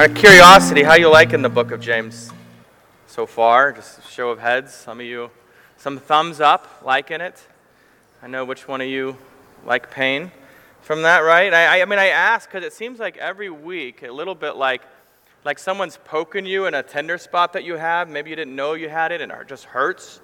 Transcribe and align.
Out 0.00 0.12
of 0.12 0.16
curiosity, 0.16 0.82
how 0.82 0.94
you 0.94 1.10
liking 1.10 1.42
the 1.42 1.50
book 1.50 1.72
of 1.72 1.80
James 1.82 2.30
so 3.06 3.26
far? 3.26 3.70
Just 3.70 4.10
show 4.10 4.30
of 4.30 4.38
heads. 4.38 4.72
Some 4.72 4.98
of 4.98 5.04
you, 5.04 5.30
some 5.76 5.98
thumbs 5.98 6.40
up, 6.40 6.80
liking 6.82 7.20
it. 7.20 7.46
I 8.22 8.26
know 8.26 8.46
which 8.46 8.66
one 8.66 8.80
of 8.80 8.86
you 8.86 9.18
like 9.66 9.90
pain 9.90 10.32
from 10.80 11.02
that, 11.02 11.18
right? 11.18 11.52
I, 11.52 11.82
I 11.82 11.84
mean, 11.84 11.98
I 11.98 12.06
ask 12.06 12.48
because 12.48 12.64
it 12.64 12.72
seems 12.72 12.98
like 12.98 13.18
every 13.18 13.50
week, 13.50 14.02
a 14.02 14.10
little 14.10 14.34
bit 14.34 14.56
like, 14.56 14.80
like 15.44 15.58
someone's 15.58 15.98
poking 16.02 16.46
you 16.46 16.64
in 16.64 16.72
a 16.72 16.82
tender 16.82 17.18
spot 17.18 17.52
that 17.52 17.64
you 17.64 17.76
have. 17.76 18.08
Maybe 18.08 18.30
you 18.30 18.36
didn't 18.36 18.56
know 18.56 18.72
you 18.72 18.88
had 18.88 19.12
it 19.12 19.20
and 19.20 19.30
it 19.30 19.48
just 19.48 19.66
hurts. 19.66 20.22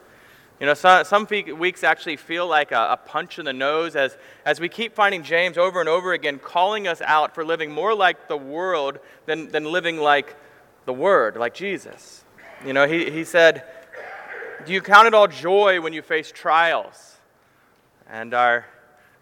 You 0.58 0.64
know, 0.64 0.74
some, 0.74 1.26
weeks 1.58 1.84
actually 1.84 2.16
feel 2.16 2.46
like 2.46 2.72
a, 2.72 2.92
a, 2.92 2.96
punch 2.96 3.38
in 3.38 3.44
the 3.44 3.52
nose 3.52 3.94
as, 3.94 4.16
as 4.46 4.58
we 4.58 4.70
keep 4.70 4.94
finding 4.94 5.22
James 5.22 5.58
over 5.58 5.80
and 5.80 5.88
over 5.88 6.14
again 6.14 6.38
calling 6.38 6.88
us 6.88 7.02
out 7.02 7.34
for 7.34 7.44
living 7.44 7.70
more 7.70 7.94
like 7.94 8.26
the 8.26 8.38
world 8.38 8.98
than, 9.26 9.50
than 9.50 9.64
living 9.64 9.98
like 9.98 10.34
the 10.86 10.94
Word, 10.94 11.36
like 11.36 11.52
Jesus. 11.52 12.24
You 12.64 12.72
know, 12.72 12.88
he, 12.88 13.10
he 13.10 13.24
said, 13.24 13.64
Do 14.64 14.72
you 14.72 14.80
count 14.80 15.06
it 15.06 15.12
all 15.12 15.28
joy 15.28 15.82
when 15.82 15.92
you 15.92 16.00
face 16.00 16.32
trials? 16.32 17.16
And 18.08 18.32
our, 18.32 18.64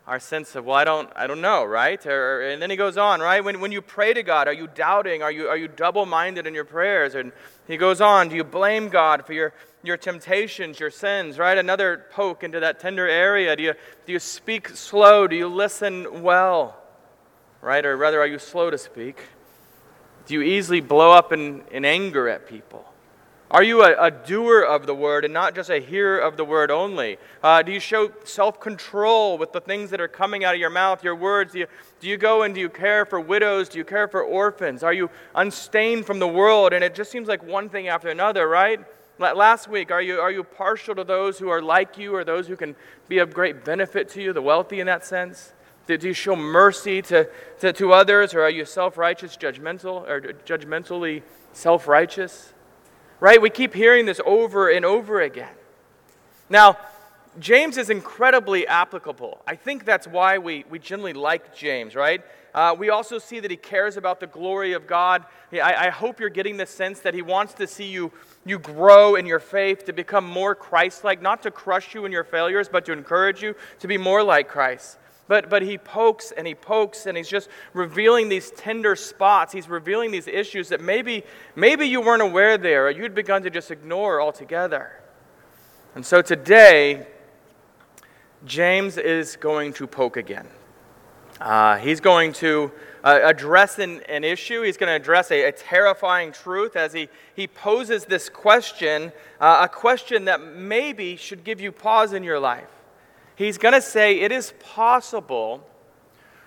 our 0.06 0.20
sense 0.20 0.54
of, 0.54 0.66
well, 0.66 0.76
I 0.76 0.84
don't, 0.84 1.10
I 1.16 1.26
don't 1.26 1.40
know, 1.40 1.64
right? 1.64 2.04
Or, 2.06 2.42
and 2.42 2.62
then 2.62 2.70
he 2.70 2.76
goes 2.76 2.96
on, 2.96 3.20
right? 3.20 3.42
When, 3.42 3.60
when 3.60 3.72
you 3.72 3.82
pray 3.82 4.14
to 4.14 4.22
God, 4.22 4.46
are 4.46 4.52
you 4.52 4.68
doubting? 4.68 5.22
Are 5.22 5.32
you, 5.32 5.48
are 5.48 5.56
you 5.56 5.66
double 5.66 6.06
minded 6.06 6.46
in 6.46 6.54
your 6.54 6.64
prayers? 6.64 7.16
And 7.16 7.32
he 7.66 7.76
goes 7.76 8.00
on, 8.00 8.28
do 8.28 8.36
you 8.36 8.44
blame 8.44 8.88
God 8.88 9.26
for 9.26 9.32
your, 9.32 9.52
your 9.84 9.96
temptations, 9.98 10.80
your 10.80 10.90
sins, 10.90 11.38
right? 11.38 11.58
Another 11.58 12.06
poke 12.10 12.42
into 12.42 12.58
that 12.60 12.80
tender 12.80 13.06
area. 13.06 13.54
Do 13.54 13.62
you, 13.62 13.74
do 14.06 14.12
you 14.12 14.18
speak 14.18 14.68
slow? 14.68 15.26
Do 15.26 15.36
you 15.36 15.46
listen 15.46 16.22
well, 16.22 16.76
right? 17.60 17.84
Or 17.84 17.96
rather, 17.96 18.20
are 18.20 18.26
you 18.26 18.38
slow 18.38 18.70
to 18.70 18.78
speak? 18.78 19.18
Do 20.26 20.34
you 20.34 20.42
easily 20.42 20.80
blow 20.80 21.12
up 21.12 21.32
in, 21.32 21.62
in 21.70 21.84
anger 21.84 22.28
at 22.28 22.48
people? 22.48 22.84
Are 23.50 23.62
you 23.62 23.84
a, 23.84 24.06
a, 24.06 24.10
doer 24.10 24.62
of 24.62 24.86
the 24.86 24.94
word 24.94 25.24
and 25.24 25.32
not 25.32 25.54
just 25.54 25.70
a 25.70 25.78
hearer 25.78 26.18
of 26.18 26.36
the 26.36 26.44
word 26.44 26.70
only? 26.70 27.18
Uh, 27.42 27.62
do 27.62 27.70
you 27.70 27.78
show 27.78 28.10
self 28.24 28.58
control 28.58 29.38
with 29.38 29.52
the 29.52 29.60
things 29.60 29.90
that 29.90 30.00
are 30.00 30.08
coming 30.08 30.44
out 30.44 30.54
of 30.54 30.60
your 30.60 30.70
mouth, 30.70 31.04
your 31.04 31.14
words? 31.14 31.52
Do 31.52 31.60
you, 31.60 31.66
do 32.00 32.08
you 32.08 32.16
go 32.16 32.42
and 32.42 32.54
do 32.54 32.60
you 32.60 32.70
care 32.70 33.04
for 33.04 33.20
widows? 33.20 33.68
Do 33.68 33.78
you 33.78 33.84
care 33.84 34.08
for 34.08 34.24
orphans? 34.24 34.82
Are 34.82 34.94
you 34.94 35.10
unstained 35.34 36.06
from 36.06 36.18
the 36.18 36.26
world? 36.26 36.72
And 36.72 36.82
it 36.82 36.94
just 36.94 37.12
seems 37.12 37.28
like 37.28 37.44
one 37.44 37.68
thing 37.68 37.86
after 37.86 38.08
another, 38.08 38.48
right? 38.48 38.80
Last 39.18 39.68
week, 39.68 39.92
are 39.92 40.02
you, 40.02 40.20
are 40.20 40.30
you 40.30 40.42
partial 40.42 40.94
to 40.96 41.04
those 41.04 41.38
who 41.38 41.48
are 41.48 41.62
like 41.62 41.96
you 41.96 42.14
or 42.14 42.24
those 42.24 42.48
who 42.48 42.56
can 42.56 42.74
be 43.06 43.18
of 43.18 43.32
great 43.32 43.64
benefit 43.64 44.08
to 44.10 44.22
you, 44.22 44.32
the 44.32 44.42
wealthy 44.42 44.80
in 44.80 44.86
that 44.86 45.04
sense? 45.04 45.52
Do, 45.86 45.96
you 46.00 46.14
show 46.14 46.34
mercy 46.34 47.02
to, 47.02 47.28
to, 47.60 47.72
to 47.74 47.92
others 47.92 48.34
or 48.34 48.42
are 48.42 48.50
you 48.50 48.64
self 48.64 48.96
righteous, 48.96 49.36
judgmental, 49.36 50.08
or 50.08 50.20
judgmentally 50.46 51.22
self 51.52 51.86
righteous? 51.86 52.52
Right? 53.20 53.40
We 53.40 53.50
keep 53.50 53.74
hearing 53.74 54.06
this 54.06 54.20
over 54.26 54.68
and 54.68 54.84
over 54.84 55.20
again. 55.20 55.54
Now, 56.48 56.78
James 57.38 57.76
is 57.76 57.90
incredibly 57.90 58.66
applicable. 58.66 59.42
I 59.46 59.56
think 59.56 59.84
that's 59.84 60.06
why 60.06 60.38
we, 60.38 60.64
we 60.70 60.78
generally 60.78 61.12
like 61.12 61.54
James, 61.54 61.94
right? 61.94 62.22
Uh, 62.54 62.74
we 62.78 62.90
also 62.90 63.18
see 63.18 63.40
that 63.40 63.50
he 63.50 63.56
cares 63.56 63.96
about 63.96 64.20
the 64.20 64.28
glory 64.28 64.72
of 64.72 64.86
God. 64.86 65.24
I, 65.52 65.86
I 65.86 65.90
hope 65.90 66.20
you're 66.20 66.28
getting 66.28 66.56
the 66.56 66.66
sense 66.66 67.00
that 67.00 67.12
he 67.12 67.22
wants 67.22 67.54
to 67.54 67.66
see 67.66 67.86
you, 67.86 68.12
you 68.44 68.58
grow 68.58 69.14
in 69.14 69.26
your 69.26 69.40
faith, 69.40 69.84
to 69.86 69.92
become 69.92 70.26
more 70.26 70.54
Christ 70.54 71.04
like, 71.04 71.22
not 71.22 71.42
to 71.42 71.50
crush 71.50 71.94
you 71.94 72.04
in 72.04 72.12
your 72.12 72.24
failures, 72.24 72.68
but 72.70 72.84
to 72.86 72.92
encourage 72.92 73.42
you 73.42 73.54
to 73.80 73.88
be 73.88 73.96
more 73.96 74.22
like 74.22 74.48
Christ. 74.48 74.98
But, 75.26 75.48
but 75.48 75.62
he 75.62 75.78
pokes 75.78 76.32
and 76.36 76.46
he 76.46 76.54
pokes 76.54 77.06
and 77.06 77.16
he's 77.16 77.28
just 77.28 77.48
revealing 77.72 78.28
these 78.28 78.50
tender 78.50 78.94
spots. 78.94 79.52
He's 79.52 79.68
revealing 79.68 80.10
these 80.10 80.28
issues 80.28 80.68
that 80.68 80.82
maybe, 80.82 81.24
maybe 81.56 81.86
you 81.86 82.02
weren't 82.02 82.22
aware 82.22 82.58
there 82.58 82.86
or 82.86 82.90
you'd 82.90 83.14
begun 83.14 83.42
to 83.44 83.50
just 83.50 83.70
ignore 83.70 84.20
altogether. 84.20 85.00
And 85.94 86.04
so 86.04 86.20
today, 86.20 87.06
James 88.44 88.98
is 88.98 89.36
going 89.36 89.72
to 89.74 89.86
poke 89.86 90.18
again. 90.18 90.46
Uh, 91.40 91.78
he's 91.78 92.00
going 92.00 92.32
to 92.34 92.70
uh, 93.04 93.20
address 93.22 93.78
an, 93.78 94.00
an, 94.08 94.24
issue. 94.24 94.62
He's 94.62 94.78
going 94.78 94.88
to 94.88 94.96
address 94.96 95.30
a, 95.30 95.44
a, 95.44 95.52
terrifying 95.52 96.32
truth 96.32 96.74
as 96.74 96.94
he, 96.94 97.10
he 97.36 97.46
poses 97.46 98.06
this 98.06 98.30
question, 98.30 99.12
uh, 99.38 99.60
a 99.64 99.68
question 99.68 100.24
that 100.24 100.40
maybe 100.40 101.16
should 101.16 101.44
give 101.44 101.60
you 101.60 101.70
pause 101.70 102.14
in 102.14 102.24
your 102.24 102.40
life. 102.40 102.70
He's 103.36 103.58
going 103.58 103.74
to 103.74 103.82
say 103.82 104.20
it 104.20 104.32
is 104.32 104.54
possible 104.58 105.66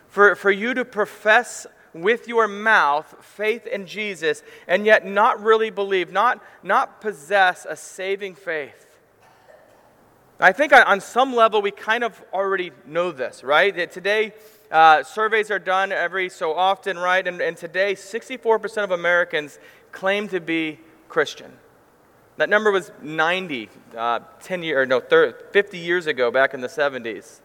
for, 0.07 0.35
for 0.35 0.49
you 0.49 0.73
to 0.73 0.83
profess 0.83 1.67
with 1.93 2.27
your 2.27 2.47
mouth 2.47 3.13
faith 3.21 3.67
in 3.67 3.85
Jesus 3.85 4.41
and 4.67 4.83
yet 4.83 5.05
not 5.05 5.43
really 5.43 5.69
believe, 5.69 6.11
not, 6.11 6.43
not 6.63 7.01
possess 7.01 7.67
a 7.69 7.75
saving 7.75 8.33
faith. 8.33 8.87
I 10.39 10.51
think 10.51 10.71
on 10.73 11.01
some 11.01 11.35
level 11.35 11.61
we 11.61 11.71
kind 11.71 12.03
of 12.03 12.19
already 12.31 12.71
know 12.85 13.11
this, 13.11 13.43
right? 13.43 13.75
That 13.75 13.91
today, 13.91 14.33
uh, 14.71 15.03
surveys 15.03 15.49
are 15.51 15.59
done 15.59 15.91
every 15.91 16.29
so 16.29 16.53
often, 16.53 16.97
right? 16.97 17.25
And, 17.27 17.41
and 17.41 17.55
today, 17.55 17.93
64% 17.93 18.83
of 18.83 18.91
Americans 18.91 19.59
claim 19.91 20.27
to 20.29 20.39
be 20.39 20.79
Christian. 21.09 21.51
That 22.37 22.49
number 22.49 22.71
was 22.71 22.91
90, 23.01 23.69
uh, 23.95 24.19
10 24.41 24.63
year, 24.63 24.81
or 24.81 24.85
no, 24.85 24.99
30, 24.99 25.51
50 25.51 25.77
years 25.77 26.05
ago, 26.05 26.29
back 26.29 26.53
in 26.53 26.61
the 26.61 26.67
70s. 26.67 27.39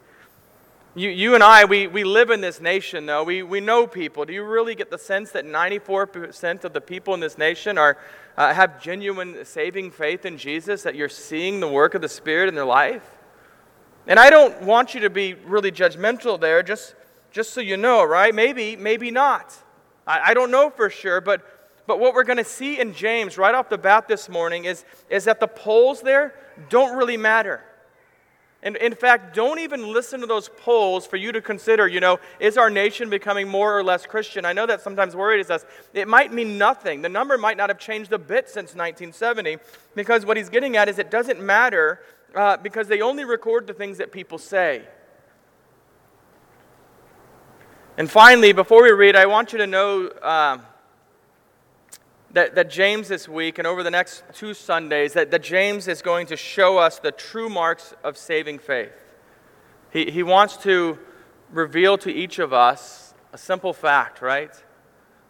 You, 0.94 1.08
you 1.08 1.34
and 1.34 1.42
I, 1.42 1.64
we, 1.64 1.86
we 1.86 2.04
live 2.04 2.28
in 2.28 2.42
this 2.42 2.60
nation, 2.60 3.06
though. 3.06 3.24
We, 3.24 3.42
we 3.42 3.60
know 3.60 3.86
people. 3.86 4.26
Do 4.26 4.34
you 4.34 4.44
really 4.44 4.74
get 4.74 4.90
the 4.90 4.98
sense 4.98 5.30
that 5.30 5.46
94% 5.46 6.64
of 6.64 6.74
the 6.74 6.82
people 6.82 7.14
in 7.14 7.20
this 7.20 7.38
nation 7.38 7.78
are, 7.78 7.96
uh, 8.36 8.52
have 8.52 8.82
genuine 8.82 9.46
saving 9.46 9.92
faith 9.92 10.26
in 10.26 10.36
Jesus, 10.36 10.82
that 10.82 10.94
you're 10.94 11.08
seeing 11.08 11.60
the 11.60 11.68
work 11.68 11.94
of 11.94 12.02
the 12.02 12.08
Spirit 12.10 12.50
in 12.50 12.54
their 12.54 12.66
life? 12.66 13.08
And 14.06 14.18
I 14.18 14.28
don't 14.28 14.60
want 14.62 14.92
you 14.92 15.00
to 15.00 15.10
be 15.10 15.32
really 15.32 15.72
judgmental 15.72 16.38
there, 16.38 16.62
just, 16.62 16.94
just 17.32 17.52
so 17.52 17.60
you 17.60 17.76
know, 17.76 18.04
right? 18.04 18.34
Maybe, 18.34 18.76
maybe 18.76 19.10
not. 19.10 19.56
I, 20.06 20.30
I 20.30 20.34
don't 20.34 20.50
know 20.50 20.70
for 20.70 20.88
sure, 20.90 21.20
but 21.20 21.42
but 21.86 21.98
what 21.98 22.14
we're 22.14 22.24
going 22.24 22.38
to 22.38 22.44
see 22.44 22.78
in 22.78 22.94
James 22.94 23.36
right 23.36 23.54
off 23.54 23.68
the 23.68 23.78
bat 23.78 24.06
this 24.08 24.28
morning 24.28 24.64
is, 24.64 24.84
is 25.10 25.24
that 25.24 25.40
the 25.40 25.48
polls 25.48 26.00
there 26.00 26.34
don't 26.68 26.96
really 26.96 27.16
matter. 27.16 27.62
And 28.62 28.76
in 28.76 28.94
fact, 28.94 29.34
don't 29.34 29.58
even 29.58 29.92
listen 29.92 30.20
to 30.20 30.26
those 30.26 30.48
polls 30.48 31.04
for 31.04 31.16
you 31.16 31.32
to 31.32 31.40
consider, 31.42 31.88
you 31.88 31.98
know, 31.98 32.20
is 32.38 32.56
our 32.56 32.70
nation 32.70 33.10
becoming 33.10 33.48
more 33.48 33.76
or 33.76 33.82
less 33.82 34.06
Christian? 34.06 34.44
I 34.44 34.52
know 34.52 34.66
that 34.66 34.80
sometimes 34.80 35.16
worries 35.16 35.50
us. 35.50 35.64
It 35.92 36.06
might 36.06 36.32
mean 36.32 36.58
nothing. 36.58 37.02
The 37.02 37.08
number 37.08 37.36
might 37.36 37.56
not 37.56 37.70
have 37.70 37.78
changed 37.80 38.12
a 38.12 38.18
bit 38.18 38.48
since 38.48 38.76
1970 38.76 39.58
because 39.96 40.24
what 40.24 40.36
he's 40.36 40.48
getting 40.48 40.76
at 40.76 40.88
is 40.88 41.00
it 41.00 41.10
doesn't 41.10 41.40
matter 41.40 42.00
uh, 42.36 42.56
because 42.58 42.86
they 42.86 43.00
only 43.00 43.24
record 43.24 43.66
the 43.66 43.74
things 43.74 43.98
that 43.98 44.12
people 44.12 44.38
say. 44.38 44.84
And 47.96 48.10
finally, 48.10 48.52
before 48.52 48.82
we 48.82 48.90
read, 48.90 49.16
I 49.16 49.26
want 49.26 49.52
you 49.52 49.58
to 49.58 49.66
know. 49.66 50.06
Uh, 50.08 50.58
that, 52.32 52.54
that 52.54 52.70
James 52.70 53.08
this 53.08 53.28
week 53.28 53.58
and 53.58 53.66
over 53.66 53.82
the 53.82 53.90
next 53.90 54.22
two 54.32 54.54
Sundays, 54.54 55.12
that, 55.12 55.30
that 55.30 55.42
James 55.42 55.86
is 55.86 56.00
going 56.00 56.26
to 56.28 56.36
show 56.36 56.78
us 56.78 56.98
the 56.98 57.12
true 57.12 57.48
marks 57.48 57.94
of 58.02 58.16
saving 58.16 58.58
faith. 58.58 58.92
He, 59.92 60.10
he 60.10 60.22
wants 60.22 60.56
to 60.58 60.98
reveal 61.50 61.98
to 61.98 62.10
each 62.10 62.38
of 62.38 62.52
us 62.52 63.12
a 63.32 63.38
simple 63.38 63.72
fact, 63.72 64.22
right? 64.22 64.50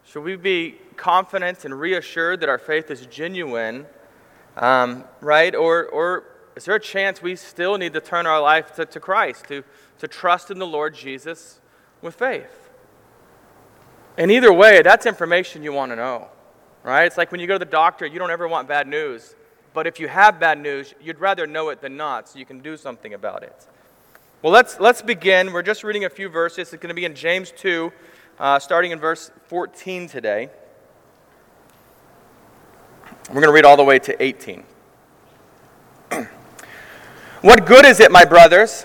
Should 0.04 0.22
we 0.22 0.36
be 0.36 0.76
confident 0.96 1.64
and 1.64 1.78
reassured 1.78 2.40
that 2.40 2.48
our 2.48 2.58
faith 2.58 2.90
is 2.90 3.06
genuine, 3.06 3.86
um, 4.56 5.04
right? 5.20 5.54
Or, 5.54 5.86
or 5.86 6.24
is 6.54 6.66
there 6.66 6.76
a 6.76 6.80
chance 6.80 7.20
we 7.20 7.34
still 7.34 7.78
need 7.78 7.94
to 7.94 8.00
turn 8.00 8.26
our 8.26 8.40
life 8.40 8.74
to, 8.76 8.86
to 8.86 9.00
Christ, 9.00 9.46
to, 9.48 9.64
to 9.98 10.06
trust 10.06 10.50
in 10.50 10.58
the 10.58 10.66
Lord 10.66 10.94
Jesus 10.94 11.60
with 12.02 12.14
faith? 12.14 12.70
And 14.19 14.31
either 14.31 14.52
way, 14.52 14.82
that's 14.82 15.06
information 15.06 15.62
you 15.62 15.72
want 15.72 15.93
to 15.93 15.96
know 15.96 16.28
right? 16.82 17.04
It's 17.04 17.16
like 17.16 17.31
when 17.31 17.40
you 17.40 17.46
go 17.46 17.54
to 17.54 17.58
the 17.58 17.64
doctor, 17.64 18.06
you 18.06 18.19
don't 18.19 18.31
ever 18.31 18.49
want 18.49 18.69
bad 18.69 18.87
news. 18.88 19.34
But 19.75 19.87
if 19.87 19.99
you 19.99 20.08
have 20.08 20.38
bad 20.38 20.58
news, 20.60 20.94
you'd 21.00 21.19
rather 21.19 21.46
know 21.46 21.70
it 21.70 21.81
than 21.81 21.96
not, 21.96 22.28
so 22.28 22.38
you 22.38 22.44
can 22.44 22.60
do 22.60 22.76
something 22.76 23.14
about 23.14 23.43
it. 23.43 23.66
Well, 24.43 24.52
let's, 24.52 24.78
let's 24.81 25.00
begin. 25.00 25.52
We're 25.52 25.62
just 25.62 25.82
reading 25.84 26.04
a 26.04 26.10
few 26.10 26.28
verses. 26.28 26.72
It's 26.72 26.82
going 26.82 26.88
to 26.88 26.94
be 26.94 27.04
in 27.04 27.14
James 27.14 27.52
2, 27.56 27.93
uh, 28.38 28.58
starting 28.58 28.90
in 28.90 28.99
verse 28.99 29.31
14 29.46 30.08
today. 30.08 30.50
We're 33.28 33.34
going 33.34 33.46
to 33.46 33.52
read 33.52 33.64
all 33.64 33.76
the 33.76 33.84
way 33.84 33.99
to 34.00 34.22
18. 34.22 34.64
what 37.40 37.66
good 37.66 37.87
is 37.87 38.00
it, 38.00 38.10
my 38.10 38.25
brothers, 38.25 38.84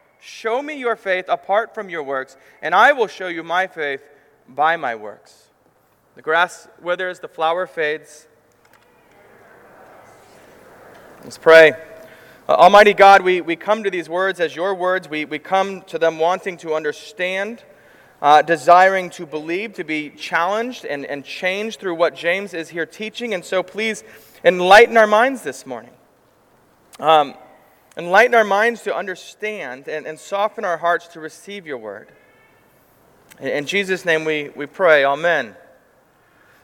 Show 0.23 0.61
me 0.61 0.75
your 0.77 0.95
faith 0.95 1.25
apart 1.27 1.73
from 1.73 1.89
your 1.89 2.03
works, 2.03 2.37
and 2.61 2.75
I 2.75 2.91
will 2.91 3.07
show 3.07 3.27
you 3.27 3.41
my 3.41 3.65
faith 3.65 4.03
by 4.47 4.77
my 4.77 4.93
works. 4.93 5.49
The 6.13 6.21
grass 6.21 6.67
withers, 6.79 7.19
the 7.19 7.27
flower 7.27 7.65
fades. 7.65 8.27
Let's 11.23 11.39
pray. 11.39 11.71
Uh, 12.47 12.51
Almighty 12.51 12.93
God, 12.93 13.23
we, 13.23 13.41
we 13.41 13.55
come 13.55 13.83
to 13.83 13.89
these 13.89 14.09
words 14.09 14.39
as 14.39 14.55
your 14.55 14.75
words. 14.75 15.09
We, 15.09 15.25
we 15.25 15.39
come 15.39 15.81
to 15.83 15.97
them 15.97 16.19
wanting 16.19 16.57
to 16.57 16.75
understand, 16.75 17.63
uh, 18.21 18.43
desiring 18.43 19.09
to 19.11 19.25
believe, 19.25 19.73
to 19.73 19.83
be 19.83 20.11
challenged 20.11 20.85
and, 20.85 21.03
and 21.03 21.25
changed 21.25 21.79
through 21.79 21.95
what 21.95 22.13
James 22.13 22.53
is 22.53 22.69
here 22.69 22.85
teaching. 22.85 23.33
And 23.33 23.43
so 23.43 23.63
please 23.63 24.03
enlighten 24.43 24.97
our 24.97 25.07
minds 25.07 25.41
this 25.41 25.65
morning. 25.65 25.93
Um, 26.99 27.33
enlighten 27.97 28.35
our 28.35 28.43
minds 28.43 28.81
to 28.83 28.95
understand 28.95 29.87
and, 29.87 30.05
and 30.05 30.19
soften 30.19 30.65
our 30.65 30.77
hearts 30.77 31.07
to 31.09 31.19
receive 31.19 31.67
your 31.67 31.77
word. 31.77 32.09
In, 33.39 33.47
in 33.47 33.65
Jesus' 33.65 34.05
name 34.05 34.25
we, 34.25 34.49
we 34.55 34.65
pray. 34.65 35.03
Amen. 35.03 35.55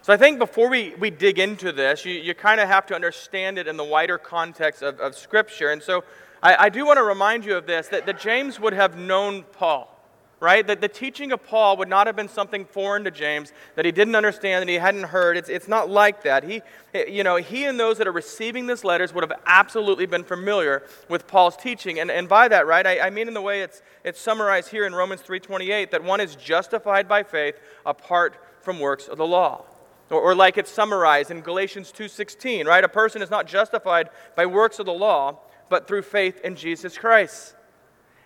So 0.02 0.14
I 0.14 0.18
think 0.18 0.40
before 0.40 0.70
we, 0.70 0.96
we 0.96 1.10
dig 1.10 1.38
into 1.38 1.72
this, 1.74 2.06
you, 2.06 2.14
you 2.14 2.34
kind 2.34 2.62
of 2.62 2.70
have 2.70 2.86
to 2.88 2.96
understand 2.96 3.58
it 3.58 3.68
in 3.68 3.76
the 3.76 3.84
wider 3.84 4.18
context 4.18 4.82
of, 4.82 5.00
of 5.00 5.18
Scripture. 5.18 5.72
And 5.72 5.84
so 5.84 6.06
I, 6.42 6.66
I 6.66 6.70
do 6.70 6.86
want 6.86 6.98
to 6.98 7.04
remind 7.04 7.44
you 7.44 7.58
of 7.58 7.68
this 7.68 7.90
that, 7.90 8.06
that 8.06 8.20
James 8.20 8.60
would 8.60 8.74
have 8.74 8.98
known 8.98 9.44
Paul 9.44 9.97
right? 10.40 10.66
That 10.68 10.82
the 10.82 10.88
teaching 10.88 11.32
of 11.32 11.44
Paul 11.44 11.78
would 11.78 11.90
not 11.90 12.06
have 12.06 12.16
been 12.16 12.28
something 12.28 12.66
foreign 12.66 13.04
to 13.06 13.12
James 13.12 13.52
that 13.76 13.86
he 13.86 13.92
didn't 13.92 14.16
understand, 14.16 14.62
that 14.62 14.72
he 14.72 14.78
hadn't 14.78 15.06
heard. 15.06 15.36
It's, 15.36 15.50
it's 15.50 15.68
not 15.68 15.90
like 15.90 16.24
that. 16.24 16.44
He, 16.44 16.62
eh, 16.94 17.06
you 17.08 17.24
know, 17.24 17.38
he 17.38 17.64
and 17.66 17.80
those 17.80 17.98
that 17.98 18.08
are 18.08 18.12
receiving 18.12 18.68
these 18.68 18.84
letters 18.84 19.14
would 19.14 19.24
have 19.24 19.40
absolutely 19.46 20.06
been 20.06 20.24
familiar 20.24 20.84
with 21.10 21.28
Paul's 21.28 21.58
teaching. 21.58 22.00
And, 22.00 22.12
and 22.12 22.30
by 22.30 22.48
that, 22.50 22.68
right, 22.68 22.86
I, 22.86 23.08
I 23.08 23.10
mean 23.10 23.28
in 23.28 23.34
the 23.34 23.42
way 23.42 23.62
it's, 23.62 23.82
it's 24.04 24.20
summarized 24.20 24.70
here 24.70 24.86
in 24.86 24.94
Romans 24.94 25.22
3.28, 25.22 25.90
that 25.92 26.04
one 26.04 26.22
is 26.22 26.36
justified 26.36 27.08
by 27.08 27.24
faith 27.24 27.60
apart 27.86 28.36
from 28.62 28.80
works 28.80 29.08
of 29.08 29.18
the 29.18 29.28
law. 29.28 29.64
Or, 30.12 30.22
or 30.22 30.36
like 30.36 30.58
it's 30.58 30.72
summarized 30.72 31.32
in 31.32 31.42
Galatians 31.42 31.92
2.16, 31.92 32.66
right? 32.66 32.84
A 32.84 32.90
person 32.90 33.22
is 33.22 33.32
not 33.32 33.48
justified 33.48 34.10
by 34.36 34.46
works 34.46 34.78
of 34.78 34.86
the 34.86 34.94
law, 34.94 35.40
but 35.70 35.88
through 35.88 36.04
faith 36.04 36.42
in 36.44 36.56
Jesus 36.56 36.98
Christ. 36.98 37.56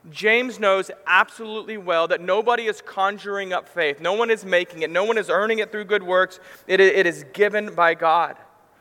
James 0.09 0.59
knows 0.59 0.89
absolutely 1.05 1.77
well 1.77 2.07
that 2.07 2.21
nobody 2.21 2.65
is 2.65 2.81
conjuring 2.81 3.53
up 3.53 3.69
faith. 3.69 4.01
No 4.01 4.13
one 4.13 4.31
is 4.31 4.43
making 4.43 4.81
it. 4.81 4.89
No 4.89 5.03
one 5.03 5.17
is 5.17 5.29
earning 5.29 5.59
it 5.59 5.71
through 5.71 5.85
good 5.85 6.01
works. 6.01 6.39
It, 6.65 6.79
it 6.79 7.05
is 7.05 7.23
given 7.33 7.75
by 7.75 7.93
God. 7.93 8.37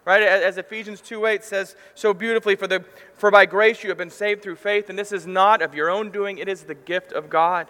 Right? 0.06 0.22
As 0.22 0.56
Ephesians 0.56 1.02
2.8 1.02 1.42
says 1.42 1.76
so 1.94 2.14
beautifully, 2.14 2.56
for, 2.56 2.66
the, 2.66 2.84
for 3.14 3.30
by 3.30 3.44
grace 3.44 3.82
you 3.82 3.90
have 3.90 3.98
been 3.98 4.10
saved 4.10 4.42
through 4.42 4.56
faith, 4.56 4.88
and 4.88 4.98
this 4.98 5.12
is 5.12 5.26
not 5.26 5.60
of 5.60 5.74
your 5.74 5.90
own 5.90 6.10
doing, 6.10 6.38
it 6.38 6.48
is 6.48 6.62
the 6.62 6.74
gift 6.74 7.12
of 7.12 7.28
God. 7.28 7.68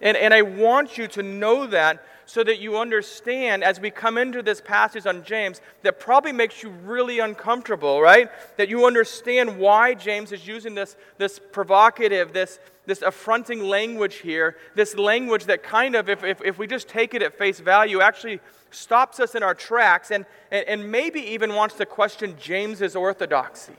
And, 0.00 0.16
and 0.16 0.32
I 0.32 0.42
want 0.42 0.96
you 0.96 1.08
to 1.08 1.22
know 1.22 1.66
that 1.66 2.04
so 2.28 2.44
that 2.44 2.58
you 2.58 2.76
understand 2.76 3.64
as 3.64 3.80
we 3.80 3.90
come 3.90 4.18
into 4.18 4.42
this 4.42 4.60
passage 4.60 5.06
on 5.06 5.24
James 5.24 5.62
that 5.82 5.98
probably 5.98 6.30
makes 6.30 6.62
you 6.62 6.68
really 6.68 7.20
uncomfortable, 7.20 8.02
right? 8.02 8.28
That 8.58 8.68
you 8.68 8.84
understand 8.84 9.58
why 9.58 9.94
James 9.94 10.30
is 10.30 10.46
using 10.46 10.74
this, 10.74 10.94
this 11.16 11.40
provocative, 11.52 12.34
this, 12.34 12.60
this 12.84 13.00
affronting 13.00 13.62
language 13.62 14.16
here, 14.16 14.58
this 14.74 14.94
language 14.94 15.46
that 15.46 15.62
kind 15.62 15.94
of, 15.94 16.10
if, 16.10 16.22
if, 16.22 16.42
if 16.44 16.58
we 16.58 16.66
just 16.66 16.86
take 16.86 17.14
it 17.14 17.22
at 17.22 17.38
face 17.38 17.60
value, 17.60 18.02
actually 18.02 18.40
stops 18.70 19.20
us 19.20 19.34
in 19.34 19.42
our 19.42 19.54
tracks 19.54 20.10
and, 20.10 20.26
and, 20.50 20.68
and 20.68 20.92
maybe 20.92 21.20
even 21.20 21.54
wants 21.54 21.76
to 21.76 21.86
question 21.86 22.36
James's 22.38 22.94
orthodoxy. 22.94 23.76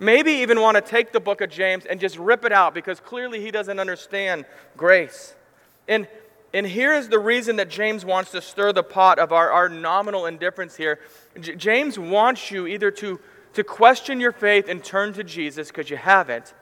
Maybe 0.00 0.32
even 0.32 0.60
want 0.60 0.74
to 0.74 0.80
take 0.80 1.12
the 1.12 1.20
book 1.20 1.40
of 1.40 1.50
James 1.50 1.84
and 1.84 2.00
just 2.00 2.18
rip 2.18 2.44
it 2.44 2.50
out 2.50 2.74
because 2.74 2.98
clearly 2.98 3.40
he 3.40 3.52
doesn't 3.52 3.78
understand 3.78 4.44
grace. 4.76 5.36
And, 5.86 6.08
and 6.54 6.66
here's 6.66 7.08
the 7.08 7.18
reason 7.18 7.56
that 7.56 7.68
James 7.68 8.04
wants 8.04 8.30
to 8.30 8.40
stir 8.40 8.72
the 8.72 8.82
pot 8.82 9.18
of 9.18 9.32
our, 9.32 9.50
our 9.50 9.68
nominal 9.68 10.26
indifference 10.26 10.76
here. 10.76 10.98
J- 11.38 11.56
James 11.56 11.98
wants 11.98 12.50
you 12.50 12.66
either 12.66 12.90
to, 12.92 13.20
to 13.52 13.64
question 13.64 14.18
your 14.18 14.32
faith 14.32 14.66
and 14.68 14.82
turn 14.82 15.12
to 15.14 15.24
Jesus 15.24 15.68
because 15.68 15.90
you 15.90 15.98
haven't, 15.98 16.54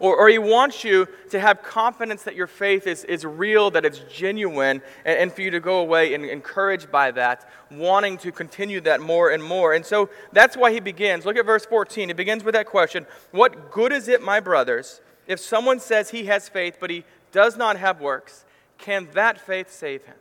or, 0.00 0.16
or 0.16 0.28
he 0.28 0.38
wants 0.38 0.82
you 0.82 1.06
to 1.30 1.38
have 1.38 1.62
confidence 1.62 2.24
that 2.24 2.34
your 2.34 2.48
faith 2.48 2.88
is, 2.88 3.04
is 3.04 3.24
real, 3.24 3.70
that 3.70 3.84
it's 3.84 4.00
genuine, 4.12 4.82
and, 5.04 5.18
and 5.18 5.32
for 5.32 5.42
you 5.42 5.50
to 5.52 5.60
go 5.60 5.78
away 5.78 6.14
and 6.14 6.24
encouraged 6.24 6.90
by 6.90 7.12
that, 7.12 7.48
wanting 7.70 8.18
to 8.18 8.32
continue 8.32 8.80
that 8.80 9.00
more 9.00 9.30
and 9.30 9.44
more. 9.44 9.74
And 9.74 9.86
so 9.86 10.10
that's 10.32 10.56
why 10.56 10.72
he 10.72 10.80
begins. 10.80 11.24
Look 11.24 11.36
at 11.36 11.46
verse 11.46 11.64
14. 11.64 12.08
He 12.08 12.12
begins 12.14 12.42
with 12.42 12.54
that 12.54 12.66
question 12.66 13.06
What 13.30 13.70
good 13.70 13.92
is 13.92 14.08
it, 14.08 14.22
my 14.22 14.40
brothers, 14.40 15.00
if 15.28 15.38
someone 15.38 15.78
says 15.78 16.10
he 16.10 16.24
has 16.24 16.48
faith, 16.48 16.78
but 16.80 16.90
he 16.90 17.04
does 17.30 17.56
not 17.56 17.76
have 17.76 18.00
works? 18.00 18.44
Can 18.84 19.08
that 19.14 19.40
faith 19.40 19.72
save 19.72 20.04
him? 20.04 20.16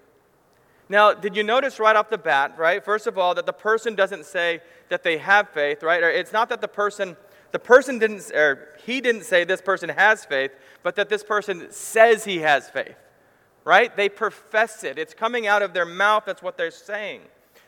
Now, 0.87 1.13
did 1.13 1.35
you 1.35 1.43
notice 1.43 1.81
right 1.81 1.97
off 1.97 2.09
the 2.09 2.17
bat, 2.17 2.55
right? 2.57 2.83
First 2.83 3.07
of 3.07 3.17
all, 3.17 3.35
that 3.35 3.45
the 3.45 3.51
person 3.51 3.93
doesn't 3.93 4.25
say 4.25 4.61
that 4.87 5.03
they 5.03 5.17
have 5.17 5.49
faith, 5.49 5.83
right? 5.83 6.01
It's 6.01 6.31
not 6.31 6.47
that 6.47 6.61
the 6.61 6.69
person 6.69 7.17
the 7.51 7.59
person 7.59 7.99
didn't, 7.99 8.31
or 8.31 8.69
he 8.85 9.01
didn't 9.01 9.25
say 9.25 9.43
this 9.43 9.61
person 9.61 9.89
has 9.89 10.23
faith, 10.25 10.51
but 10.81 10.95
that 10.95 11.09
this 11.09 11.23
person 11.23 11.67
says 11.71 12.23
he 12.23 12.39
has 12.39 12.69
faith, 12.69 12.95
right? 13.65 13.95
They 13.95 14.09
profess 14.09 14.83
it. 14.83 14.97
It's 14.97 15.13
coming 15.13 15.45
out 15.45 15.61
of 15.61 15.73
their 15.73 15.85
mouth. 15.85 16.23
That's 16.25 16.41
what 16.41 16.57
they're 16.57 16.71
saying. 16.71 17.21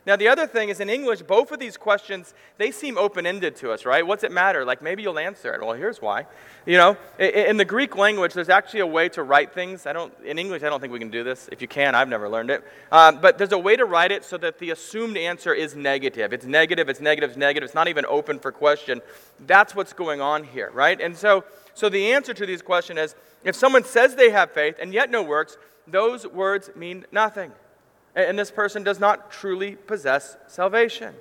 Now, 0.05 0.15
the 0.15 0.27
other 0.27 0.45
thing 0.45 0.69
is 0.69 0.79
in 0.79 0.89
English, 0.89 1.23
both 1.23 1.51
of 1.51 1.59
these 1.59 1.77
questions, 1.77 2.35
they 2.59 2.69
seem 2.69 2.95
open 2.95 3.25
ended 3.25 3.55
to 3.57 3.71
us, 3.71 3.85
right? 3.85 4.05
What's 4.05 4.23
it 4.23 4.31
matter? 4.31 4.63
Like, 4.63 4.83
maybe 4.83 5.01
you'll 5.01 5.17
answer 5.17 5.51
it. 5.53 5.61
Well, 5.61 5.73
here's 5.73 5.99
why. 5.99 6.27
You 6.67 6.77
know, 6.77 6.97
in 7.17 7.57
the 7.57 7.65
Greek 7.65 7.95
language, 7.95 8.33
there's 8.33 8.49
actually 8.49 8.81
a 8.81 8.87
way 8.87 9.09
to 9.09 9.23
write 9.23 9.51
things. 9.51 9.87
I 9.87 9.93
don't, 9.93 10.13
in 10.23 10.37
English, 10.37 10.61
I 10.61 10.69
don't 10.69 10.79
think 10.79 10.93
we 10.93 10.99
can 10.99 11.09
do 11.09 11.23
this. 11.23 11.49
If 11.51 11.59
you 11.59 11.67
can, 11.67 11.95
I've 11.95 12.07
never 12.07 12.29
learned 12.29 12.51
it. 12.51 12.63
Um, 12.91 13.19
but 13.19 13.39
there's 13.39 13.51
a 13.51 13.57
way 13.57 13.75
to 13.75 13.85
write 13.85 14.11
it 14.11 14.23
so 14.23 14.37
that 14.37 14.59
the 14.59 14.69
assumed 14.69 15.17
answer 15.17 15.55
is 15.55 15.75
negative. 15.75 16.33
It's 16.33 16.45
negative, 16.45 16.87
it's 16.87 17.01
negative, 17.01 17.31
it's 17.31 17.37
negative. 17.37 17.65
It's 17.65 17.75
not 17.75 17.87
even 17.87 18.05
open 18.05 18.37
for 18.37 18.51
question. 18.51 19.01
That's 19.47 19.73
what's 19.73 19.93
going 19.93 20.21
on 20.21 20.43
here, 20.43 20.69
right? 20.71 21.01
And 21.01 21.17
so, 21.17 21.45
so 21.73 21.89
the 21.89 22.13
answer 22.13 22.33
to 22.35 22.45
these 22.45 22.61
questions 22.61 22.99
is 22.99 23.15
if 23.43 23.55
someone 23.55 23.83
says 23.83 24.15
they 24.15 24.29
have 24.29 24.51
faith 24.51 24.75
and 24.79 24.93
yet 24.93 25.09
no 25.09 25.23
works, 25.23 25.57
those 25.87 26.27
words 26.27 26.69
mean 26.75 27.05
nothing 27.11 27.51
and 28.15 28.39
this 28.39 28.51
person 28.51 28.83
does 28.83 28.99
not 28.99 29.31
truly 29.31 29.75
possess 29.75 30.37
salvation. 30.47 31.13